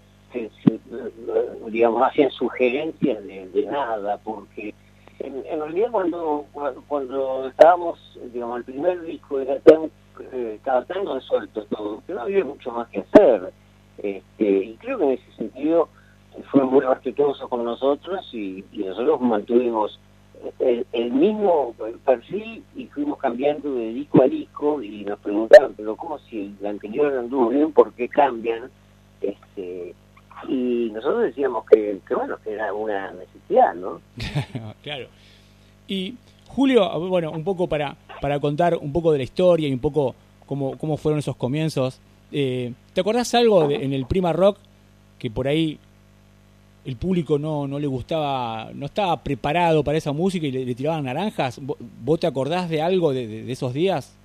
digamos, 1.68 2.02
hacían 2.02 2.30
sugerencias 2.33 3.25
de, 3.25 3.49
de 3.49 3.62
nada 3.64 4.18
porque 4.18 4.75
en, 5.21 5.42
en 5.47 5.61
realidad 5.61 5.90
cuando, 5.90 6.45
cuando 6.87 7.49
estábamos, 7.49 7.99
digamos, 8.33 8.59
el 8.59 8.64
primer 8.64 9.00
disco 9.02 9.40
era 9.40 9.59
tan 9.61 9.90
eh, 10.32 10.58
cada 10.62 10.84
tanto 10.84 11.14
de 11.14 11.20
suelto 11.20 11.64
todo, 11.64 12.02
pero 12.06 12.18
no 12.18 12.25
había 12.25 12.44
mucho 12.44 12.70
más 12.72 12.88
que 12.88 13.00
hacer. 13.00 13.52
Este, 13.98 14.44
y 14.44 14.76
creo 14.76 14.98
que 14.98 15.04
en 15.04 15.10
ese 15.10 15.32
sentido 15.37 15.88
fue 16.50 16.64
muy 16.64 16.80
respetuoso 16.80 17.48
con 17.48 17.64
nosotros 17.64 18.28
y, 18.32 18.64
nosotros 18.72 19.20
mantuvimos 19.20 19.98
el, 20.60 21.10
mismo 21.12 21.75
perfil 22.04 22.62
y 22.76 22.87
fuimos 22.87 23.18
cambiando 23.18 23.75
de 23.75 23.92
disco 23.92 24.22
a 24.22 24.28
disco 24.28 24.82
y 24.82 25.04
nos 25.04 25.18
preguntaban, 25.18 25.75
pero 25.76 25.96
¿cómo 25.96 26.18
si 26.20 26.54
el 26.60 26.66
anterior 26.66 27.16
anduvo 27.16 27.48
bien, 27.48 27.72
por 27.72 27.92
qué 27.92 28.08
cambian? 28.08 28.70
Este, 29.20 29.94
y 30.46 30.90
nosotros 30.92 31.22
decíamos 31.22 31.64
que, 31.66 31.98
que 32.06 32.14
bueno, 32.14 32.37
que 32.44 32.52
era 32.52 32.72
una 32.72 33.10
necesidad, 33.12 33.75
¿no? 33.75 34.00
claro. 34.82 35.08
Y 35.88 36.14
Julio, 36.46 36.88
bueno, 37.08 37.32
un 37.32 37.44
poco 37.44 37.68
para, 37.68 37.96
para 38.20 38.38
contar 38.40 38.76
un 38.76 38.92
poco 38.92 39.12
de 39.12 39.18
la 39.18 39.25
historia 39.25 39.68
y 39.68 39.72
un 39.72 39.78
poco 39.78 40.14
cómo, 40.46 40.76
cómo 40.78 40.96
fueron 40.96 41.18
esos 41.18 41.37
comienzos. 41.37 42.00
Eh, 42.32 42.72
¿Te 42.92 43.00
acordás 43.00 43.34
algo 43.34 43.70
en 43.70 43.92
el 43.92 44.06
Prima 44.06 44.32
Rock 44.32 44.58
que 45.18 45.30
por 45.30 45.48
ahí 45.48 45.78
el 46.84 46.96
público 46.96 47.38
no, 47.38 47.66
no 47.66 47.78
le 47.78 47.87
gustaba, 47.87 48.70
no 48.75 48.87
estaba 48.87 49.22
preparado 49.22 49.84
para 49.84 49.98
esa 49.98 50.12
música 50.12 50.46
y 50.46 50.52
le, 50.52 50.75
tiraban 50.75 51.04
naranjas? 51.04 51.60
¿Vos 51.60 52.20
te 52.20 52.26
acordás 52.26 52.68
de 52.68 52.82
algo 52.82 53.12
de, 53.12 53.50
esos 53.50 53.72
días? 53.75 54.16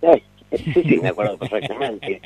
Sí, 0.00 0.72
sí, 0.72 0.98
me 1.02 1.08
acuerdo 1.08 1.38
perfectamente. 1.38 2.20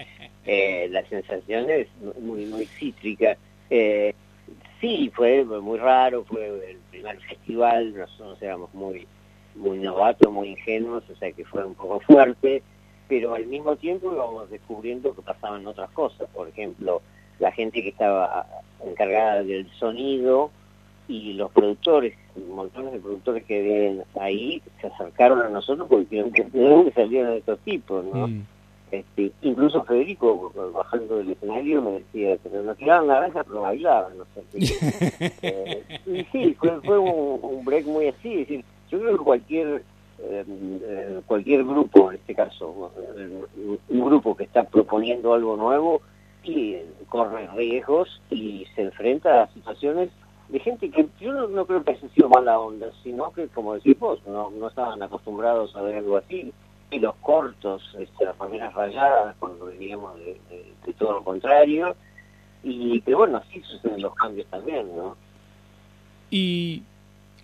Eh, 0.46 0.88
la 0.90 1.04
sensación 1.06 1.70
es 1.70 1.86
muy, 2.20 2.46
muy 2.46 2.66
cítrica. 2.66 3.36
Eh, 3.68 4.14
sí, 4.80 5.10
fue 5.14 5.44
muy 5.44 5.78
raro, 5.78 6.24
fue 6.24 6.46
el 6.70 6.78
primer 6.90 7.20
festival, 7.20 7.94
nosotros 7.94 8.40
éramos 8.42 8.72
muy 8.74 9.06
muy 9.54 9.78
novatos, 9.78 10.32
muy 10.32 10.48
ingenuos, 10.48 11.04
o 11.10 11.16
sea 11.16 11.32
que 11.32 11.44
fue 11.44 11.64
un 11.64 11.74
poco 11.74 12.00
fuerte, 12.00 12.62
pero 13.08 13.34
al 13.34 13.46
mismo 13.46 13.76
tiempo 13.76 14.12
íbamos 14.12 14.50
descubriendo 14.50 15.14
que 15.14 15.22
pasaban 15.22 15.66
otras 15.66 15.90
cosas. 15.90 16.28
Por 16.30 16.48
ejemplo, 16.48 17.02
la 17.38 17.50
gente 17.52 17.82
que 17.82 17.88
estaba 17.88 18.46
encargada 18.84 19.42
del 19.42 19.68
sonido 19.78 20.50
y 21.08 21.32
los 21.32 21.50
productores, 21.50 22.14
montones 22.48 22.92
de 22.92 23.00
productores 23.00 23.44
que 23.44 23.60
vienen 23.62 24.04
ahí, 24.20 24.62
se 24.80 24.86
acercaron 24.86 25.40
a 25.40 25.48
nosotros 25.48 25.88
porque 25.88 26.24
que 26.32 26.44
de 26.44 26.68
dónde 26.68 26.92
salieron 26.92 27.32
estos 27.32 27.58
tipos, 27.60 28.04
¿no? 28.04 28.28
Mm. 28.28 28.42
Este, 28.92 29.30
incluso 29.42 29.84
Federico, 29.84 30.52
bajando 30.74 31.18
del 31.18 31.30
escenario, 31.30 31.80
me 31.80 31.92
decía, 31.92 32.36
pero 32.42 32.62
nos 32.62 32.76
tiraban 32.76 33.06
naranja, 33.06 33.44
pero 33.44 33.60
bailaban, 33.60 34.18
no 34.18 34.24
sé. 34.34 34.42
eh, 35.42 36.00
y 36.06 36.24
sí, 36.32 36.54
fue, 36.58 36.80
fue 36.80 36.98
un, 36.98 37.38
un, 37.40 37.64
break 37.64 37.86
muy 37.86 38.08
así, 38.08 38.32
es 38.32 38.38
decir, 38.48 38.64
yo 38.90 39.00
creo 39.00 39.18
que 39.18 39.24
cualquier 39.24 39.84
eh, 40.22 41.20
cualquier 41.26 41.64
grupo, 41.64 42.10
en 42.10 42.18
este 42.18 42.34
caso, 42.34 42.92
un 43.88 44.04
grupo 44.04 44.36
que 44.36 44.44
está 44.44 44.64
proponiendo 44.64 45.32
algo 45.32 45.56
nuevo, 45.56 46.02
y 46.42 46.76
corre 47.08 47.48
riesgos 47.48 48.20
y 48.30 48.66
se 48.74 48.82
enfrenta 48.82 49.42
a 49.42 49.52
situaciones 49.52 50.10
de 50.48 50.58
gente 50.58 50.90
que 50.90 51.06
yo 51.20 51.32
no, 51.48 51.66
creo 51.66 51.84
que 51.84 51.92
haya 51.92 52.08
sido 52.08 52.28
mala 52.28 52.58
onda, 52.58 52.90
sino 53.02 53.30
que, 53.32 53.46
como 53.48 53.74
decís 53.74 53.98
vos, 53.98 54.20
no, 54.26 54.50
no 54.50 54.68
estaban 54.68 55.02
acostumbrados 55.02 55.74
a 55.76 55.82
ver 55.82 55.96
algo 55.96 56.16
así, 56.16 56.52
y 56.90 56.98
los 56.98 57.14
cortos, 57.16 57.82
este, 57.98 58.24
las 58.24 58.36
primeras 58.36 58.74
rayadas, 58.74 59.36
cuando 59.38 59.66
veníamos 59.66 60.18
de, 60.18 60.40
de, 60.84 60.92
todo 60.94 61.12
lo 61.12 61.24
contrario, 61.24 61.94
y 62.64 63.00
que 63.02 63.14
bueno, 63.14 63.38
así 63.38 63.60
suceden 63.62 64.02
los 64.02 64.14
cambios 64.14 64.46
también, 64.48 64.88
¿no? 64.96 65.16
Y 66.30 66.82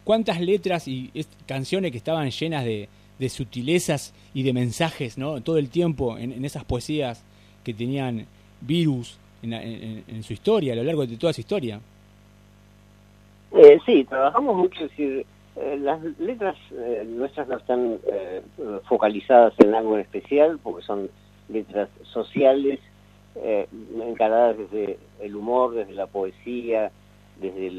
cuántas 0.07 0.41
letras 0.41 0.87
y 0.87 1.11
canciones 1.47 1.91
que 1.91 1.99
estaban 1.99 2.31
llenas 2.31 2.65
de, 2.65 2.89
sutilezas 3.29 4.15
y 4.33 4.45
de 4.45 4.53
mensajes, 4.53 5.19
¿no? 5.19 5.41
Todo 5.41 5.59
el 5.59 5.69
tiempo 5.69 6.17
en, 6.17 6.45
esas 6.45 6.65
poesías 6.65 7.25
que 7.65 7.75
tenían 7.75 8.25
virus 8.61 9.19
en, 9.43 10.23
su 10.23 10.33
historia, 10.33 10.75
a 10.75 10.77
lo 10.77 10.85
largo 10.85 11.05
de 11.05 11.17
toda 11.17 11.33
su 11.33 11.41
historia. 11.41 11.81
Eh, 13.53 13.79
sí, 13.85 14.05
trabajamos 14.05 14.57
mucho, 14.57 14.85
es 14.85 14.91
decir, 14.91 15.27
eh, 15.57 15.77
las 15.81 16.01
letras 16.21 16.55
eh, 16.71 17.05
nuestras 17.05 17.49
no 17.49 17.57
están 17.57 17.99
eh, 18.07 18.43
focalizadas 18.89 19.55
en 19.59 19.75
algo 19.75 19.97
en 19.97 20.03
especial, 20.03 20.61
porque 20.63 20.85
son 20.85 21.11
letras 21.49 21.89
sociales, 22.05 22.79
encaradas 24.03 24.57
desde 24.57 24.99
el 25.21 25.37
humor, 25.37 25.75
desde 25.75 25.93
la 25.93 26.07
poesía, 26.07 26.91
desde 27.41 27.71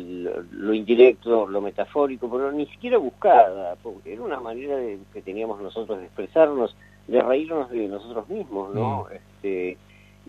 lo 0.51 0.73
indirecto, 0.73 1.47
lo 1.47 1.61
metafórico, 1.61 2.29
pero 2.29 2.51
ni 2.51 2.67
siquiera 2.67 2.97
buscada, 2.97 3.75
porque 3.81 4.13
era 4.13 4.21
una 4.21 4.39
manera 4.39 4.77
de, 4.77 4.99
que 5.13 5.21
teníamos 5.21 5.61
nosotros 5.61 5.97
de 5.97 6.05
expresarnos, 6.05 6.75
de 7.07 7.21
reírnos 7.21 7.69
de 7.71 7.87
nosotros 7.87 8.29
mismos, 8.29 8.73
¿no? 8.75 9.03
Mm. 9.09 9.15
Este, 9.15 9.77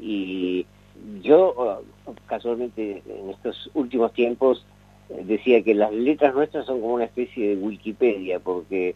y 0.00 0.66
yo, 1.22 1.82
casualmente, 2.26 3.02
en 3.06 3.30
estos 3.30 3.70
últimos 3.74 4.12
tiempos, 4.12 4.64
eh, 5.10 5.22
decía 5.24 5.62
que 5.62 5.74
las 5.74 5.92
letras 5.92 6.34
nuestras 6.34 6.64
son 6.64 6.80
como 6.80 6.94
una 6.94 7.04
especie 7.04 7.50
de 7.50 7.62
Wikipedia, 7.62 8.40
porque 8.40 8.94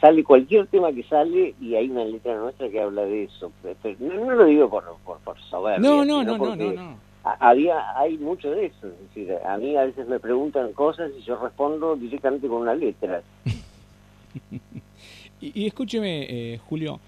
sale 0.00 0.24
cualquier 0.24 0.66
tema 0.66 0.90
que 0.92 1.04
sale 1.04 1.54
y 1.60 1.74
hay 1.74 1.90
una 1.90 2.04
letra 2.04 2.36
nuestra 2.36 2.68
que 2.68 2.80
habla 2.80 3.02
de 3.02 3.24
eso. 3.24 3.52
no, 4.00 4.30
lo 4.32 4.44
digo 4.46 4.70
por, 4.70 4.84
por, 5.04 5.18
por 5.18 5.38
soberbia. 5.42 5.86
No, 5.86 6.04
no, 6.04 6.24
no, 6.24 6.38
no, 6.38 6.56
no 6.56 7.07
había 7.32 7.98
hay 7.98 8.18
mucho 8.18 8.50
de 8.50 8.66
eso 8.66 8.86
es 8.86 8.98
decir 9.00 9.34
a 9.44 9.56
mí 9.58 9.76
a 9.76 9.84
veces 9.84 10.06
me 10.08 10.18
preguntan 10.20 10.72
cosas 10.72 11.10
y 11.18 11.22
yo 11.22 11.36
respondo 11.36 11.96
directamente 11.96 12.48
con 12.48 12.62
una 12.62 12.74
letra 12.74 13.22
y, 15.40 15.66
escúcheme 15.66 16.26
eh, 16.28 16.60
Julio 16.68 17.00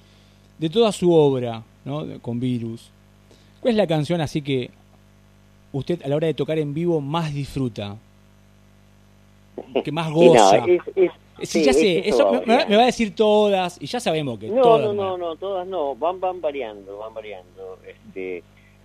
de 0.59 0.71
toda 0.71 0.93
su 0.93 1.12
obra 1.12 1.62
¿no? 1.85 2.07
con 2.21 2.41
virus 2.41 2.91
cuál 3.61 3.73
es 3.73 3.77
la 3.77 3.87
canción 3.87 4.21
así 4.21 4.43
que 4.43 4.71
usted 5.73 6.03
a 6.03 6.09
la 6.09 6.17
hora 6.17 6.27
de 6.27 6.35
tocar 6.35 6.59
en 6.59 6.75
vivo 6.75 7.00
más 7.00 7.33
disfruta 7.33 7.97
que 9.85 9.93
más 9.93 10.11
goza 10.12 10.65
sí, 11.43 11.65
ya 11.65 11.73
sé, 11.73 12.09
eso 12.09 12.43
me, 12.47 12.77
va 12.77 12.83
a 12.83 12.87
decir 12.87 13.15
todas 13.15 13.81
y 13.81 13.87
ya 13.87 14.00
sabemos 14.00 14.39
que 14.39 14.49
no, 14.49 14.62
todas. 14.62 14.87
No, 14.87 14.93
no, 14.93 15.19
no, 15.19 15.37
todas 15.37 15.67
no, 15.67 15.95
van, 15.95 16.21
van 16.21 16.41
variando, 16.41 16.99
van 16.99 17.15
variando. 17.15 17.79
Este, 17.87 18.43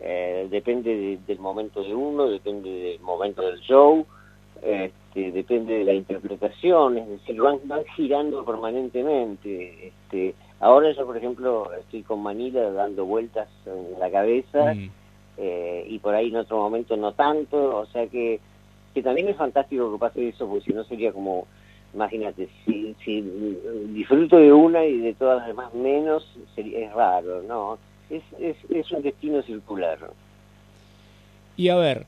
eh, 0.07 0.47
depende 0.51 1.17
del 1.25 1.39
momento 1.39 1.81
de 1.81 1.95
uno, 1.95 2.27
depende 2.27 2.69
del 2.69 2.99
momento 2.99 3.41
del 3.41 3.59
show, 3.61 4.05
este, 4.61 5.31
depende 5.31 5.79
de 5.79 5.83
la 5.83 5.93
interpretación, 5.93 6.99
es 6.99 7.09
decir, 7.09 7.41
van, 7.41 7.57
van 7.63 7.83
girando 7.95 8.45
permanentemente. 8.45 9.87
Este, 9.87 10.35
ahora 10.59 10.91
yo, 10.91 11.07
por 11.07 11.17
ejemplo, 11.17 11.73
estoy 11.73 12.03
con 12.03 12.21
Manila 12.21 12.71
dando 12.71 13.05
vueltas 13.05 13.49
en 13.65 13.99
la 13.99 14.11
cabeza 14.11 14.75
mm. 14.75 14.89
eh, 15.39 15.85
y 15.89 15.97
por 15.97 16.13
ahí 16.13 16.27
en 16.27 16.37
otro 16.37 16.57
momento 16.57 16.95
no 16.95 17.13
tanto, 17.13 17.77
o 17.79 17.87
sea 17.87 18.05
que, 18.05 18.39
que 18.93 19.01
también 19.01 19.27
es 19.29 19.37
fantástico 19.37 19.91
que 19.91 19.97
pase 19.97 20.27
eso, 20.27 20.47
porque 20.47 20.65
si 20.65 20.73
no 20.73 20.83
sería 20.83 21.11
como 21.13 21.47
imagínate, 21.95 22.47
si, 22.63 22.95
si 23.03 23.21
disfruto 23.87 24.37
de 24.37 24.53
una 24.53 24.85
y 24.85 24.99
de 24.99 25.13
todas 25.15 25.39
las 25.39 25.47
demás 25.47 25.73
menos, 25.73 26.29
sería, 26.53 26.85
es 26.85 26.93
raro, 26.93 27.41
¿no? 27.41 27.79
Es, 28.09 28.23
es, 28.39 28.57
es 28.69 28.91
un 28.91 29.01
destino 29.01 29.41
circular. 29.43 29.99
Y 31.57 31.69
a 31.69 31.75
ver, 31.75 32.05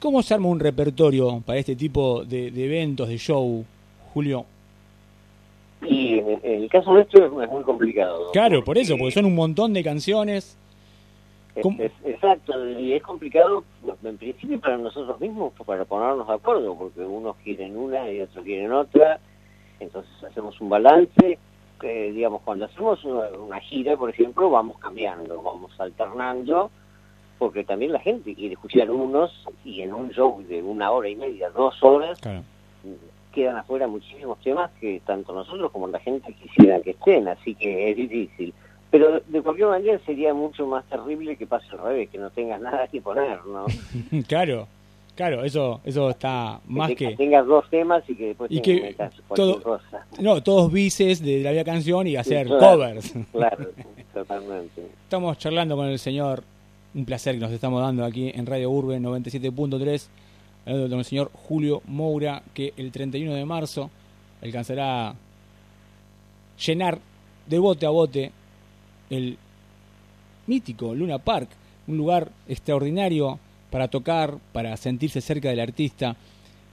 ¿cómo 0.00 0.22
se 0.22 0.34
arma 0.34 0.48
un 0.48 0.60
repertorio 0.60 1.40
para 1.44 1.58
este 1.58 1.76
tipo 1.76 2.24
de, 2.24 2.48
eventos, 2.48 3.08
de 3.08 3.18
show, 3.18 3.64
Julio? 4.12 4.46
Y 5.82 6.18
en, 6.18 6.40
el 6.42 6.68
caso 6.70 6.92
nuestro 6.92 7.42
es 7.42 7.50
muy 7.50 7.62
complicado. 7.62 8.30
Claro, 8.32 8.64
por 8.64 8.78
eso, 8.78 8.96
porque 8.96 9.12
son 9.12 9.26
un 9.26 9.34
montón 9.34 9.74
de 9.74 9.84
canciones. 9.84 10.56
exacto, 11.56 12.70
y 12.80 12.94
es 12.94 13.02
complicado 13.02 13.64
en 14.02 14.16
principio 14.16 14.58
para 14.60 14.78
nosotros 14.78 15.20
mismos, 15.20 15.52
para 15.66 15.84
ponernos 15.84 16.26
de 16.26 16.34
acuerdo, 16.34 16.74
porque 16.74 17.00
unos 17.00 17.36
quieren 17.36 17.76
una 17.76 18.10
y 18.10 18.20
otros 18.20 18.44
quieren 18.44 18.72
otra, 18.72 19.20
entonces 19.78 20.10
hacemos 20.24 20.58
un 20.60 20.70
balance 20.70 21.38
digamos, 21.88 22.42
cuando 22.42 22.64
hacemos 22.66 23.04
una, 23.04 23.60
gira, 23.60 23.96
por 23.96 24.10
ejemplo, 24.10 24.50
vamos 24.50 24.78
cambiando, 24.78 25.40
vamos 25.42 25.72
alternando, 25.78 26.70
porque 27.38 27.64
también 27.64 27.92
la 27.92 28.00
gente 28.00 28.34
quiere 28.34 28.54
escuchar 28.54 28.90
unos 28.90 29.46
y 29.64 29.82
en 29.82 29.92
un 29.92 30.10
show 30.10 30.42
de 30.48 30.62
una 30.62 30.90
hora 30.90 31.08
y 31.08 31.16
media, 31.16 31.50
dos 31.50 31.82
horas, 31.82 32.20
quedan 33.32 33.56
afuera 33.56 33.86
muchísimos 33.86 34.38
temas 34.40 34.70
que 34.80 35.02
tanto 35.04 35.34
nosotros 35.34 35.70
como 35.72 35.88
la 35.88 35.98
gente 35.98 36.32
quisieran 36.34 36.82
que 36.82 36.90
estén, 36.90 37.28
así 37.28 37.54
que 37.54 37.90
es 37.90 37.96
difícil. 37.96 38.54
Pero 38.90 39.20
de 39.26 39.42
cualquier 39.42 39.68
manera 39.68 39.98
sería 40.06 40.32
mucho 40.32 40.66
más 40.66 40.84
terrible 40.84 41.36
que 41.36 41.46
pase 41.46 41.66
al 41.72 41.78
revés, 41.78 42.10
que 42.10 42.18
no 42.18 42.30
tengas 42.30 42.60
nada 42.60 42.86
que 42.86 43.00
poner, 43.00 43.44
¿no? 43.44 43.66
claro. 44.28 44.68
Claro, 45.14 45.44
eso 45.44 45.80
eso 45.84 46.10
está 46.10 46.60
más 46.66 46.88
que... 46.88 46.96
que... 46.96 47.16
tengas 47.16 47.46
dos 47.46 47.68
temas 47.70 48.02
y 48.08 48.16
que 48.16 48.26
después 48.26 48.50
y 48.50 48.60
que 48.60 48.96
No, 50.18 50.42
todos 50.42 50.72
vices 50.72 51.22
de 51.22 51.40
la 51.40 51.52
vida 51.52 51.64
canción 51.64 52.06
y 52.06 52.16
hacer 52.16 52.48
covers. 52.48 53.14
Claro, 53.30 53.70
totalmente. 54.14 54.82
Estamos 55.04 55.38
charlando 55.38 55.76
con 55.76 55.86
el 55.86 56.00
señor, 56.00 56.42
un 56.94 57.04
placer 57.04 57.36
que 57.36 57.42
nos 57.42 57.52
estamos 57.52 57.80
dando 57.80 58.04
aquí 58.04 58.32
en 58.34 58.44
Radio 58.44 58.70
Urbe 58.70 58.98
97.3, 58.98 60.08
con 60.64 60.98
el 60.98 61.04
señor 61.04 61.30
Julio 61.32 61.82
Moura, 61.86 62.42
que 62.52 62.72
el 62.76 62.90
31 62.90 63.34
de 63.34 63.44
marzo 63.44 63.90
alcanzará 64.42 65.14
llenar 66.66 66.98
de 67.46 67.58
bote 67.58 67.86
a 67.86 67.90
bote 67.90 68.32
el 69.10 69.38
mítico 70.46 70.94
Luna 70.94 71.18
Park, 71.18 71.50
un 71.86 71.98
lugar 71.98 72.30
extraordinario 72.48 73.38
para 73.74 73.88
tocar, 73.88 74.34
para 74.52 74.76
sentirse 74.76 75.20
cerca 75.20 75.48
del 75.48 75.58
artista, 75.58 76.14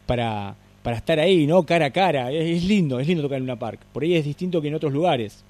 para, 0.05 0.53
para 0.83 0.97
estar 0.97 1.17
ahí, 1.17 1.47
¿no? 1.47 1.63
Cara 1.63 1.87
a 1.87 1.89
cara. 1.89 2.31
Es, 2.31 2.63
lindo, 2.63 2.99
es 2.99 3.07
lindo 3.07 3.23
tocar 3.23 3.39
en 3.39 3.45
una 3.45 3.55
park. 3.55 3.79
Por 3.91 4.03
ahí 4.03 4.13
es 4.13 4.23
distinto 4.23 4.61
que 4.61 4.67
en 4.67 4.75
otros 4.75 4.93
lugares. 4.93 5.43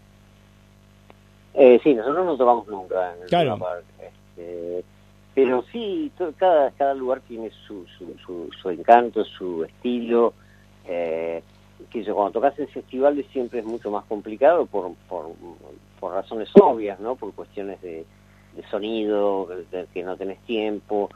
Eh, 1.54 1.78
sí, 1.84 1.94
nosotros 1.94 2.26
no 2.26 2.38
tocamos 2.38 2.66
nunca 2.70 3.14
en 3.16 3.24
el 3.24 3.28
claro. 3.28 3.60
Park. 3.60 3.84
Este, 4.00 4.86
pero 5.36 5.66
sí, 5.74 6.10
cada, 6.38 6.72
cada 6.72 6.94
lugar 6.94 7.20
tiene 7.28 7.52
su, 7.68 7.86
su, 7.98 8.50
su, 8.62 8.70
encanto, 8.70 9.26
su 9.26 9.66
estilo. 9.66 10.34
Eh, 10.88 11.44
que 11.90 12.06
cuando 12.06 12.32
tocas 12.32 12.58
en 12.60 12.70
festivales 12.70 13.26
siempre 13.34 13.60
es 13.60 13.66
mucho 13.66 13.92
más 13.92 14.06
complicado 14.06 14.68
por, 14.68 14.94
por, 15.10 15.32
por 16.00 16.14
razones 16.14 16.48
obvias, 16.62 16.98
¿no? 17.02 17.18
Por 17.18 17.34
cuestiones 17.34 17.82
de, 17.82 18.06
de 18.56 18.64
sonido, 18.70 19.50
de 19.70 19.86
que 19.94 20.02
no 20.02 20.16
tenés 20.16 20.40
tiempo. 20.44 21.10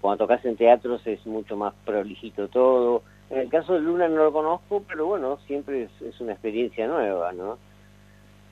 Cuando 0.00 0.24
tocas 0.24 0.44
en 0.44 0.56
teatros 0.56 1.06
es 1.06 1.24
mucho 1.26 1.56
más 1.56 1.74
prolijito 1.84 2.48
todo. 2.48 3.02
En 3.28 3.38
el 3.38 3.48
caso 3.48 3.74
de 3.74 3.80
Luna 3.80 4.08
no 4.08 4.24
lo 4.24 4.32
conozco, 4.32 4.82
pero 4.88 5.06
bueno, 5.06 5.38
siempre 5.46 5.88
es, 6.00 6.20
una 6.20 6.32
experiencia 6.32 6.86
nueva, 6.86 7.32
¿no? 7.32 7.58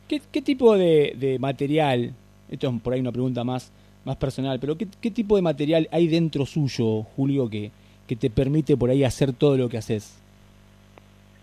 ¿Qué, 0.06 0.20
tipo 0.40 0.76
de, 0.76 1.36
material, 1.40 2.12
esto 2.50 2.68
es 2.68 2.80
por 2.80 2.92
ahí 2.92 3.00
una 3.00 3.12
pregunta 3.12 3.44
más, 3.44 3.72
más 4.04 4.16
personal, 4.16 4.58
pero 4.58 4.76
¿qué, 4.78 5.10
tipo 5.10 5.36
de 5.36 5.42
material 5.42 5.88
hay 5.90 6.06
dentro 6.06 6.46
suyo, 6.46 7.02
Julio, 7.16 7.50
que, 7.50 7.70
que 8.06 8.16
te 8.16 8.30
permite 8.30 8.76
por 8.76 8.88
ahí 8.88 9.04
hacer 9.04 9.32
todo 9.32 9.56
lo 9.56 9.68
que 9.68 9.78
haces? 9.78 10.18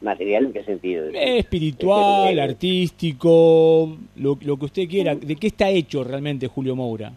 ¿Material 0.01 0.45
en 0.45 0.53
qué 0.53 0.63
sentido? 0.63 1.05
espiritual, 1.13 2.39
artístico, 2.39 3.97
lo, 4.15 4.37
lo, 4.41 4.57
que 4.57 4.65
usted 4.65 4.87
quiera. 4.87 5.15
¿De 5.15 5.35
qué 5.35 5.47
está 5.47 5.69
hecho 5.69 6.03
realmente 6.03 6.47
Julio 6.47 6.75
Moura? 6.75 7.11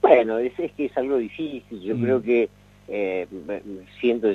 Bueno, 0.00 0.38
es, 0.38 0.58
es 0.58 0.72
que 0.72 0.86
es 0.86 0.96
algo 0.96 1.16
difícil. 1.16 1.80
Yo 1.80 1.96
mm. 1.96 2.02
creo 2.02 2.22
que 2.22 2.48
eh, 2.88 3.26
siendo 4.00 4.28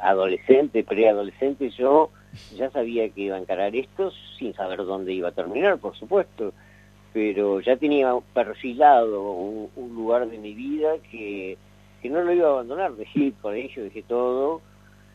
adolescente, 0.00 0.84
preadolescente, 0.84 1.68
yo 1.70 2.10
ya 2.56 2.70
sabía 2.70 3.08
que 3.10 3.22
iba 3.22 3.36
a 3.36 3.40
encarar 3.40 3.76
esto 3.76 4.10
sin 4.38 4.54
saber 4.54 4.78
dónde 4.84 5.12
iba 5.12 5.28
a 5.28 5.32
terminar, 5.32 5.78
por 5.78 5.94
supuesto, 5.94 6.54
pero 7.12 7.60
ya 7.60 7.76
tenía 7.76 8.14
perfilado 8.32 9.32
un, 9.32 9.68
un 9.76 9.94
lugar 9.94 10.28
de 10.28 10.38
mi 10.38 10.54
vida 10.54 10.94
que, 11.10 11.58
que, 12.00 12.08
no 12.08 12.22
lo 12.22 12.32
iba 12.32 12.48
a 12.48 12.52
abandonar, 12.52 12.92
dejé 12.92 13.26
el 13.26 13.34
colegio, 13.34 13.84
dejé 13.84 14.02
todo, 14.02 14.62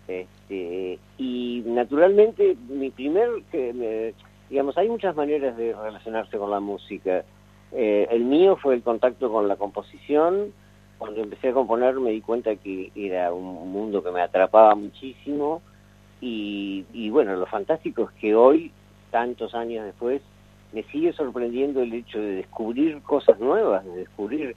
este, 0.07 0.99
y 1.17 1.63
naturalmente 1.65 2.55
mi 2.67 2.91
primer, 2.91 3.29
que 3.51 4.13
digamos, 4.49 4.77
hay 4.77 4.89
muchas 4.89 5.15
maneras 5.15 5.57
de 5.57 5.73
relacionarse 5.73 6.37
con 6.37 6.51
la 6.51 6.59
música, 6.59 7.23
eh, 7.75 8.07
el 8.11 8.23
mío 8.23 8.55
fue 8.57 8.75
el 8.75 8.83
contacto 8.83 9.31
con 9.31 9.47
la 9.47 9.55
composición, 9.55 10.53
cuando 10.97 11.21
empecé 11.21 11.49
a 11.49 11.53
componer 11.53 11.95
me 11.95 12.11
di 12.11 12.21
cuenta 12.21 12.55
que 12.55 12.91
era 12.95 13.33
un 13.33 13.71
mundo 13.71 14.03
que 14.03 14.11
me 14.11 14.21
atrapaba 14.21 14.75
muchísimo 14.75 15.61
y, 16.21 17.09
bueno, 17.09 17.35
lo 17.35 17.45
fantástico 17.47 18.03
es 18.03 18.21
que 18.21 18.33
hoy, 18.33 18.71
tantos 19.11 19.53
años 19.53 19.83
después, 19.83 20.21
me 20.71 20.83
sigue 20.83 21.11
sorprendiendo 21.11 21.81
el 21.81 21.93
hecho 21.93 22.19
de 22.19 22.35
descubrir 22.35 23.01
cosas 23.01 23.37
nuevas, 23.39 23.83
de 23.83 23.97
descubrir 23.97 24.55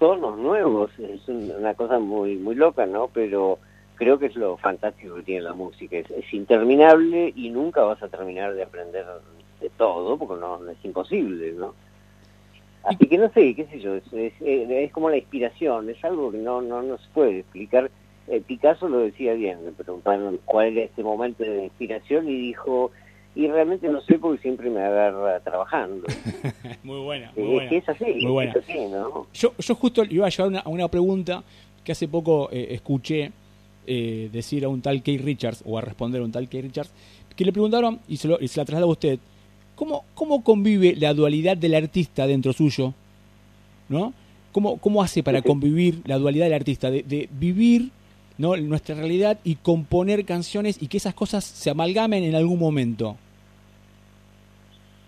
tonos 0.00 0.36
nuevos, 0.36 0.90
es 0.98 1.28
una 1.28 1.74
cosa 1.74 2.00
muy 2.00 2.36
muy 2.36 2.56
loca, 2.56 2.86
¿no? 2.86 3.08
Pero 3.14 3.60
creo 3.94 4.18
que 4.18 4.26
es 4.26 4.34
lo 4.34 4.56
fantástico 4.56 5.14
que 5.14 5.22
tiene 5.22 5.42
la 5.42 5.54
música, 5.54 5.96
es, 5.96 6.10
es 6.10 6.34
interminable 6.34 7.32
y 7.36 7.50
nunca 7.50 7.82
vas 7.82 8.02
a 8.02 8.08
terminar 8.08 8.54
de 8.54 8.64
aprender 8.64 9.06
de 9.60 9.70
todo, 9.70 10.18
porque 10.18 10.40
no 10.40 10.68
es 10.68 10.84
imposible, 10.84 11.52
¿no? 11.52 11.74
Así 12.86 13.06
que 13.08 13.18
no 13.18 13.28
sé, 13.32 13.54
qué 13.54 13.66
sé 13.66 13.80
yo, 13.80 13.96
es, 13.96 14.04
es, 14.12 14.92
como 14.92 15.10
la 15.10 15.16
inspiración, 15.16 15.90
es 15.90 16.04
algo 16.04 16.30
que 16.30 16.38
no, 16.38 16.62
no, 16.62 16.82
no 16.82 16.98
se 16.98 17.08
puede 17.12 17.40
explicar. 17.40 17.90
Eh, 18.28 18.40
Picasso 18.40 18.88
lo 18.88 18.98
decía 18.98 19.34
bien, 19.34 19.64
me 19.64 19.72
preguntaron 19.72 20.38
cuál 20.44 20.68
era 20.68 20.84
ese 20.84 21.02
momento 21.02 21.42
de 21.42 21.64
inspiración 21.64 22.28
y 22.28 22.36
dijo, 22.36 22.92
y 23.34 23.48
realmente 23.48 23.88
no 23.88 24.00
sé 24.02 24.18
porque 24.18 24.40
siempre 24.40 24.70
me 24.70 24.80
agarra 24.80 25.40
trabajando. 25.40 26.06
muy 26.84 27.00
buena, 27.00 27.32
muy 27.36 27.46
buena. 27.46 27.64
Es 27.64 27.70
que 27.70 27.76
es 27.78 27.88
así, 27.88 28.04
muy 28.22 28.32
buena. 28.32 28.52
Es 28.52 28.56
así 28.58 28.86
¿no? 28.86 29.26
yo, 29.34 29.52
yo 29.58 29.74
justo 29.74 30.04
iba 30.08 30.26
a 30.26 30.30
llevar 30.30 30.48
una, 30.48 30.62
una 30.66 30.88
pregunta 30.88 31.42
que 31.84 31.92
hace 31.92 32.08
poco 32.08 32.48
eh, 32.52 32.68
escuché 32.70 33.32
eh, 33.86 34.28
decir 34.32 34.64
a 34.64 34.68
un 34.68 34.82
tal 34.82 34.98
Kate 34.98 35.18
Richards, 35.18 35.62
o 35.64 35.78
a 35.78 35.80
responder 35.80 36.20
a 36.20 36.24
un 36.24 36.32
tal 36.32 36.44
Kate 36.46 36.62
Richards, 36.62 36.92
que 37.36 37.44
le 37.44 37.52
preguntaron, 37.52 38.00
y 38.08 38.16
se, 38.16 38.26
lo, 38.26 38.38
y 38.40 38.48
se 38.48 38.58
la 38.58 38.64
trasladó 38.64 38.88
a 38.88 38.92
usted, 38.92 39.18
¿Cómo, 39.76 40.04
¿Cómo 40.14 40.42
convive 40.42 40.96
la 40.96 41.14
dualidad 41.14 41.56
del 41.56 41.74
artista 41.74 42.26
dentro 42.26 42.52
suyo? 42.52 42.94
¿No? 43.88 44.12
¿Cómo, 44.52 44.78
cómo 44.78 45.02
hace 45.02 45.22
para 45.22 45.42
convivir 45.42 46.00
la 46.06 46.18
dualidad 46.18 46.46
del 46.46 46.54
artista? 46.54 46.90
De, 46.90 47.28
vivir 47.30 47.90
¿no? 48.38 48.56
nuestra 48.56 48.94
realidad 48.94 49.38
y 49.44 49.56
componer 49.56 50.24
canciones 50.24 50.82
y 50.82 50.88
que 50.88 50.96
esas 50.96 51.14
cosas 51.14 51.44
se 51.44 51.68
amalgamen 51.68 52.24
en 52.24 52.34
algún 52.34 52.58
momento. 52.58 53.16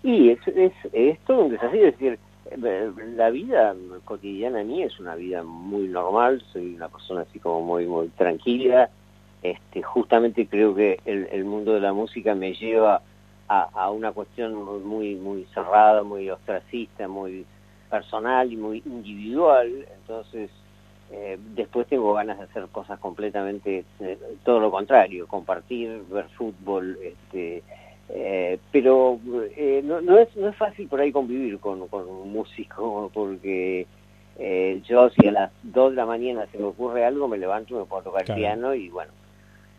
Y 0.03 0.29
es, 0.29 0.39
es, 0.47 0.71
es 0.93 1.19
todo 1.25 1.45
un 1.45 1.51
desafío, 1.51 1.87
es 1.87 1.97
decir, 1.97 2.19
la 3.15 3.29
vida 3.31 3.75
cotidiana 4.05 4.63
mí 4.63 4.83
es 4.83 4.99
una 4.99 5.15
vida 5.15 5.43
muy 5.43 5.87
normal, 5.87 6.43
soy 6.53 6.75
una 6.75 6.89
persona 6.89 7.21
así 7.21 7.39
como 7.39 7.61
muy, 7.61 7.85
muy 7.87 8.07
tranquila, 8.09 8.89
este, 9.41 9.81
justamente 9.81 10.47
creo 10.47 10.75
que 10.75 10.99
el, 11.05 11.27
el 11.31 11.43
mundo 11.43 11.73
de 11.73 11.79
la 11.79 11.93
música 11.93 12.35
me 12.35 12.53
lleva 12.53 13.01
a, 13.49 13.89
una 13.89 14.11
cuestión 14.11 14.53
muy, 14.85 15.15
muy 15.15 15.45
cerrada, 15.53 16.03
muy 16.03 16.29
ostracista, 16.29 17.07
muy 17.07 17.45
personal 17.89 18.53
y 18.53 18.57
muy 18.57 18.83
individual, 18.85 19.87
entonces 20.01 20.51
eh, 21.11 21.39
después 21.55 21.87
tengo 21.87 22.13
ganas 22.13 22.37
de 22.37 22.43
hacer 22.43 22.67
cosas 22.67 22.99
completamente 22.99 23.83
eh, 23.99 24.17
todo 24.43 24.59
lo 24.59 24.69
contrario, 24.69 25.27
compartir, 25.27 26.03
ver 26.11 26.25
fútbol, 26.37 26.99
este, 27.01 27.63
eh, 28.09 28.59
pero 28.71 29.19
no, 29.83 30.01
no, 30.01 30.19
es, 30.19 30.35
no 30.35 30.49
es 30.49 30.55
fácil 30.55 30.87
por 30.87 30.99
ahí 30.99 31.11
convivir 31.11 31.59
con, 31.59 31.87
con 31.87 32.07
un 32.07 32.31
músico 32.31 33.09
porque 33.13 33.87
yo 34.87 35.09
si 35.09 35.27
a 35.27 35.31
las 35.31 35.51
2 35.63 35.91
de 35.91 35.95
la 35.97 36.05
mañana 36.05 36.45
se 36.51 36.57
me 36.59 36.63
ocurre 36.63 37.03
algo 37.03 37.27
me 37.27 37.37
levanto 37.37 37.75
y 37.75 37.77
me 37.79 37.85
puedo 37.85 38.03
tocar 38.03 38.23
el 38.29 38.35
piano 38.35 38.73
y 38.73 38.87
bueno, 38.87 39.11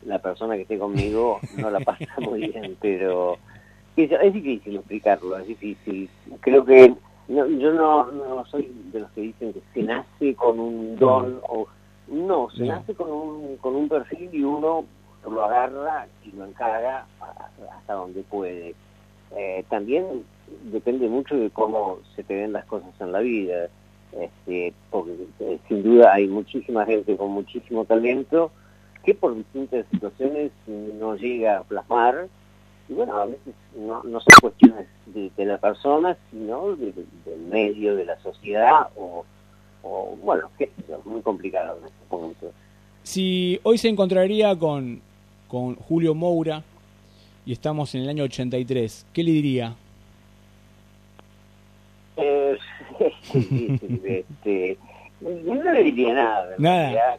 la 0.04 0.18
persona 0.18 0.56
que 0.56 0.62
esté 0.62 0.78
conmigo 0.78 1.40
no 1.56 1.70
la 1.70 1.80
pasa 1.80 2.06
muy 2.18 2.48
bien, 2.48 2.76
pero 2.80 3.38
es, 4.04 4.32
difícil 4.32 4.76
explicarlo, 4.76 5.38
es 5.38 5.46
difícil. 5.46 6.08
Creo 6.40 6.64
que 6.64 6.94
yo 7.28 7.72
no, 7.72 8.10
no 8.10 8.44
soy 8.46 8.72
de 8.92 9.00
los 9.00 9.10
que 9.12 9.20
dicen 9.20 9.52
que 9.52 9.62
se 9.72 9.82
nace 9.82 10.34
con 10.34 10.58
un 10.58 10.96
don 10.96 11.40
o 11.48 11.66
no, 12.08 12.50
se 12.50 12.64
nace 12.64 12.94
con 12.94 13.10
un, 13.10 13.56
con 13.58 13.76
un 13.76 13.88
perfil 13.88 14.28
y 14.32 14.42
uno 14.42 14.84
lo 15.28 15.44
agarra 15.44 16.06
y 16.24 16.32
lo 16.32 16.44
encarga 16.44 17.06
hasta 17.72 17.92
donde 17.92 18.22
puede. 18.22 18.74
Eh, 19.36 19.64
también 19.68 20.24
depende 20.72 21.08
mucho 21.08 21.36
de 21.36 21.50
cómo 21.50 21.98
se 22.16 22.24
te 22.24 22.34
ven 22.34 22.52
las 22.52 22.64
cosas 22.64 22.90
en 23.00 23.12
la 23.12 23.20
vida, 23.20 23.68
este, 24.12 24.74
porque 24.90 25.12
eh, 25.40 25.58
sin 25.68 25.82
duda 25.82 26.12
hay 26.14 26.26
muchísima 26.26 26.84
gente 26.84 27.16
con 27.16 27.30
muchísimo 27.30 27.84
talento 27.84 28.50
que 29.04 29.14
por 29.14 29.36
distintas 29.36 29.86
situaciones 29.90 30.50
no 30.66 31.14
llega 31.16 31.58
a 31.58 31.62
plasmar 31.62 32.28
y 32.90 32.92
bueno, 32.92 33.16
a 33.16 33.26
veces 33.26 33.54
no, 33.76 34.02
no 34.02 34.18
son 34.20 34.34
cuestiones 34.40 34.88
de, 35.06 35.44
la 35.44 35.58
persona, 35.58 36.16
sino 36.30 36.74
del 36.74 37.40
medio, 37.48 37.94
de 37.94 38.04
la 38.04 38.20
sociedad, 38.20 38.88
o, 38.96 39.24
bueno, 40.22 40.50
qué 40.58 40.70
muy 41.04 41.22
complicado 41.22 41.78
en 41.78 41.84
este 41.84 42.04
punto. 42.08 42.52
Si 43.04 43.60
hoy 43.62 43.78
se 43.78 43.88
encontraría 43.88 44.58
con, 44.58 45.00
con 45.46 45.76
Julio 45.76 46.16
Moura 46.16 46.64
y 47.46 47.52
estamos 47.52 47.94
en 47.94 48.02
el 48.02 48.08
año 48.08 48.24
83, 48.24 49.06
¿qué 49.12 49.22
le 49.22 49.30
diría? 49.30 49.74
Eh, 52.16 52.58
este, 54.04 54.78
no 55.20 55.54
le 55.54 55.84
diría 55.84 56.14
nada. 56.14 56.54
Nada. 56.58 57.18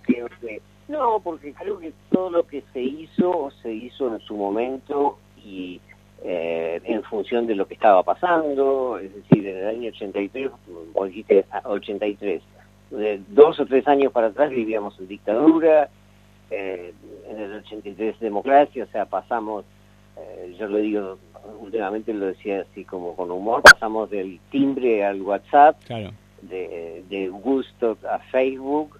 no, 0.89 1.21
porque 1.23 1.53
creo 1.53 1.79
que 1.79 1.93
todo 2.11 2.29
lo 2.29 2.45
que 2.45 2.61
se 2.73 2.81
hizo, 2.81 3.51
se 3.63 3.73
hizo 3.73 4.13
en 4.13 4.19
su 4.19 4.35
momento 4.35 5.17
y 5.43 5.81
eh, 6.23 6.79
en 6.83 7.01
función 7.01 7.47
de 7.47 7.55
lo 7.55 7.67
que 7.67 7.73
estaba 7.73 8.03
pasando, 8.03 8.99
es 8.99 9.11
decir, 9.15 9.47
en 9.47 9.57
el 9.57 9.67
año 9.67 9.89
83, 9.89 10.51
o 10.93 11.05
dijiste 11.05 11.45
83, 11.63 12.43
de 12.91 13.21
dos 13.29 13.59
o 13.59 13.65
tres 13.65 13.87
años 13.87 14.11
para 14.11 14.27
atrás 14.27 14.51
vivíamos 14.51 14.99
en 14.99 15.07
dictadura, 15.07 15.89
eh, 16.51 16.93
en 17.27 17.39
el 17.39 17.53
83 17.53 18.19
democracia, 18.19 18.83
o 18.83 18.91
sea, 18.91 19.05
pasamos, 19.05 19.65
eh, 20.15 20.55
yo 20.59 20.67
lo 20.67 20.77
digo, 20.77 21.17
últimamente 21.59 22.13
lo 22.13 22.27
decía 22.27 22.67
así 22.69 22.85
como 22.85 23.15
con 23.15 23.31
humor, 23.31 23.63
pasamos 23.63 24.11
del 24.11 24.39
timbre 24.51 25.03
al 25.03 25.23
WhatsApp, 25.23 25.75
de, 25.87 27.03
de 27.09 27.27
gusto 27.29 27.97
a 28.07 28.19
Facebook, 28.19 28.99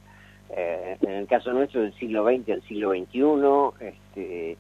en 0.50 1.10
el 1.12 1.28
caso 1.28 1.54
nuestro 1.54 1.82
del 1.82 1.94
siglo 1.94 2.26
XX 2.26 2.50
al 2.50 2.62
siglo 2.64 2.92
XXI, 2.94 3.86
este, 3.86 4.58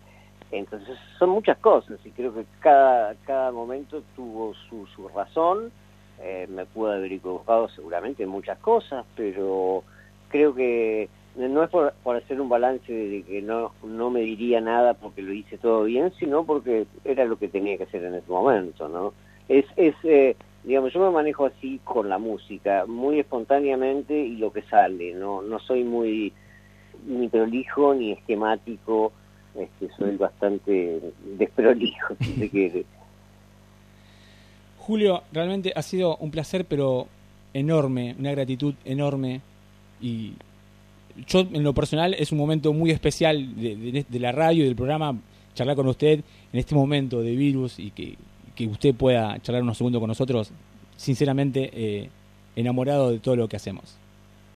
entonces 0.51 0.97
son 1.17 1.29
muchas 1.29 1.57
cosas 1.57 1.99
y 2.05 2.11
creo 2.11 2.33
que 2.33 2.45
cada, 2.59 3.15
cada 3.25 3.51
momento 3.51 4.03
tuvo 4.15 4.53
su, 4.69 4.85
su 4.87 5.07
razón. 5.09 5.71
Eh, 6.23 6.45
me 6.49 6.65
pude 6.67 6.93
haber 6.93 7.13
equivocado 7.13 7.67
seguramente 7.69 8.23
en 8.23 8.29
muchas 8.29 8.59
cosas, 8.59 9.05
pero 9.15 9.83
creo 10.29 10.53
que 10.53 11.09
no 11.35 11.63
es 11.63 11.69
por, 11.69 11.93
por, 12.03 12.15
hacer 12.15 12.39
un 12.39 12.49
balance 12.49 12.91
de 12.91 13.23
que 13.23 13.41
no, 13.41 13.71
no 13.83 14.11
me 14.11 14.19
diría 14.19 14.61
nada 14.61 14.93
porque 14.93 15.23
lo 15.23 15.33
hice 15.33 15.57
todo 15.57 15.85
bien, 15.85 16.13
sino 16.19 16.45
porque 16.45 16.85
era 17.05 17.25
lo 17.25 17.37
que 17.37 17.47
tenía 17.47 17.77
que 17.77 17.85
hacer 17.85 18.03
en 18.03 18.15
ese 18.15 18.29
momento, 18.29 18.87
¿no? 18.87 19.13
Es, 19.47 19.65
es 19.77 19.95
eh, 20.03 20.35
digamos, 20.63 20.93
yo 20.93 20.99
me 20.99 21.09
manejo 21.09 21.45
así 21.45 21.79
con 21.83 22.09
la 22.09 22.17
música, 22.17 22.85
muy 22.85 23.19
espontáneamente 23.19 24.13
y 24.13 24.35
lo 24.35 24.51
que 24.51 24.61
sale, 24.63 25.13
no, 25.13 25.41
no 25.41 25.59
soy 25.59 25.83
muy 25.83 26.33
ni 27.05 27.29
prolijo 27.29 27.95
ni 27.95 28.11
esquemático, 28.11 29.11
este, 29.55 29.89
soy 29.97 30.17
bastante 30.17 31.01
desprolijo. 31.37 32.15
Julio, 34.79 35.23
realmente 35.31 35.71
ha 35.75 35.81
sido 35.81 36.17
un 36.17 36.31
placer, 36.31 36.65
pero 36.65 37.07
enorme, 37.53 38.15
una 38.17 38.31
gratitud 38.31 38.73
enorme. 38.83 39.41
Y 40.01 40.33
yo, 41.27 41.41
en 41.41 41.63
lo 41.63 41.73
personal, 41.73 42.13
es 42.15 42.31
un 42.31 42.37
momento 42.37 42.73
muy 42.73 42.91
especial 42.91 43.55
de, 43.55 44.05
la 44.19 44.31
radio 44.31 44.63
y 44.63 44.67
del 44.67 44.75
programa 44.75 45.19
charlar 45.53 45.75
con 45.75 45.87
usted 45.87 46.23
en 46.53 46.59
este 46.59 46.73
momento 46.73 47.21
de 47.21 47.35
virus 47.35 47.77
y 47.77 47.91
que, 47.91 48.15
que 48.55 48.67
usted 48.67 48.95
pueda 48.95 49.37
charlar 49.41 49.63
unos 49.63 49.77
segundos 49.77 49.99
con 49.99 50.07
nosotros. 50.07 50.51
Sinceramente, 50.95 51.69
eh, 51.73 52.09
enamorado 52.55 53.11
de 53.11 53.19
todo 53.19 53.35
lo 53.35 53.47
que 53.47 53.57
hacemos. 53.57 54.00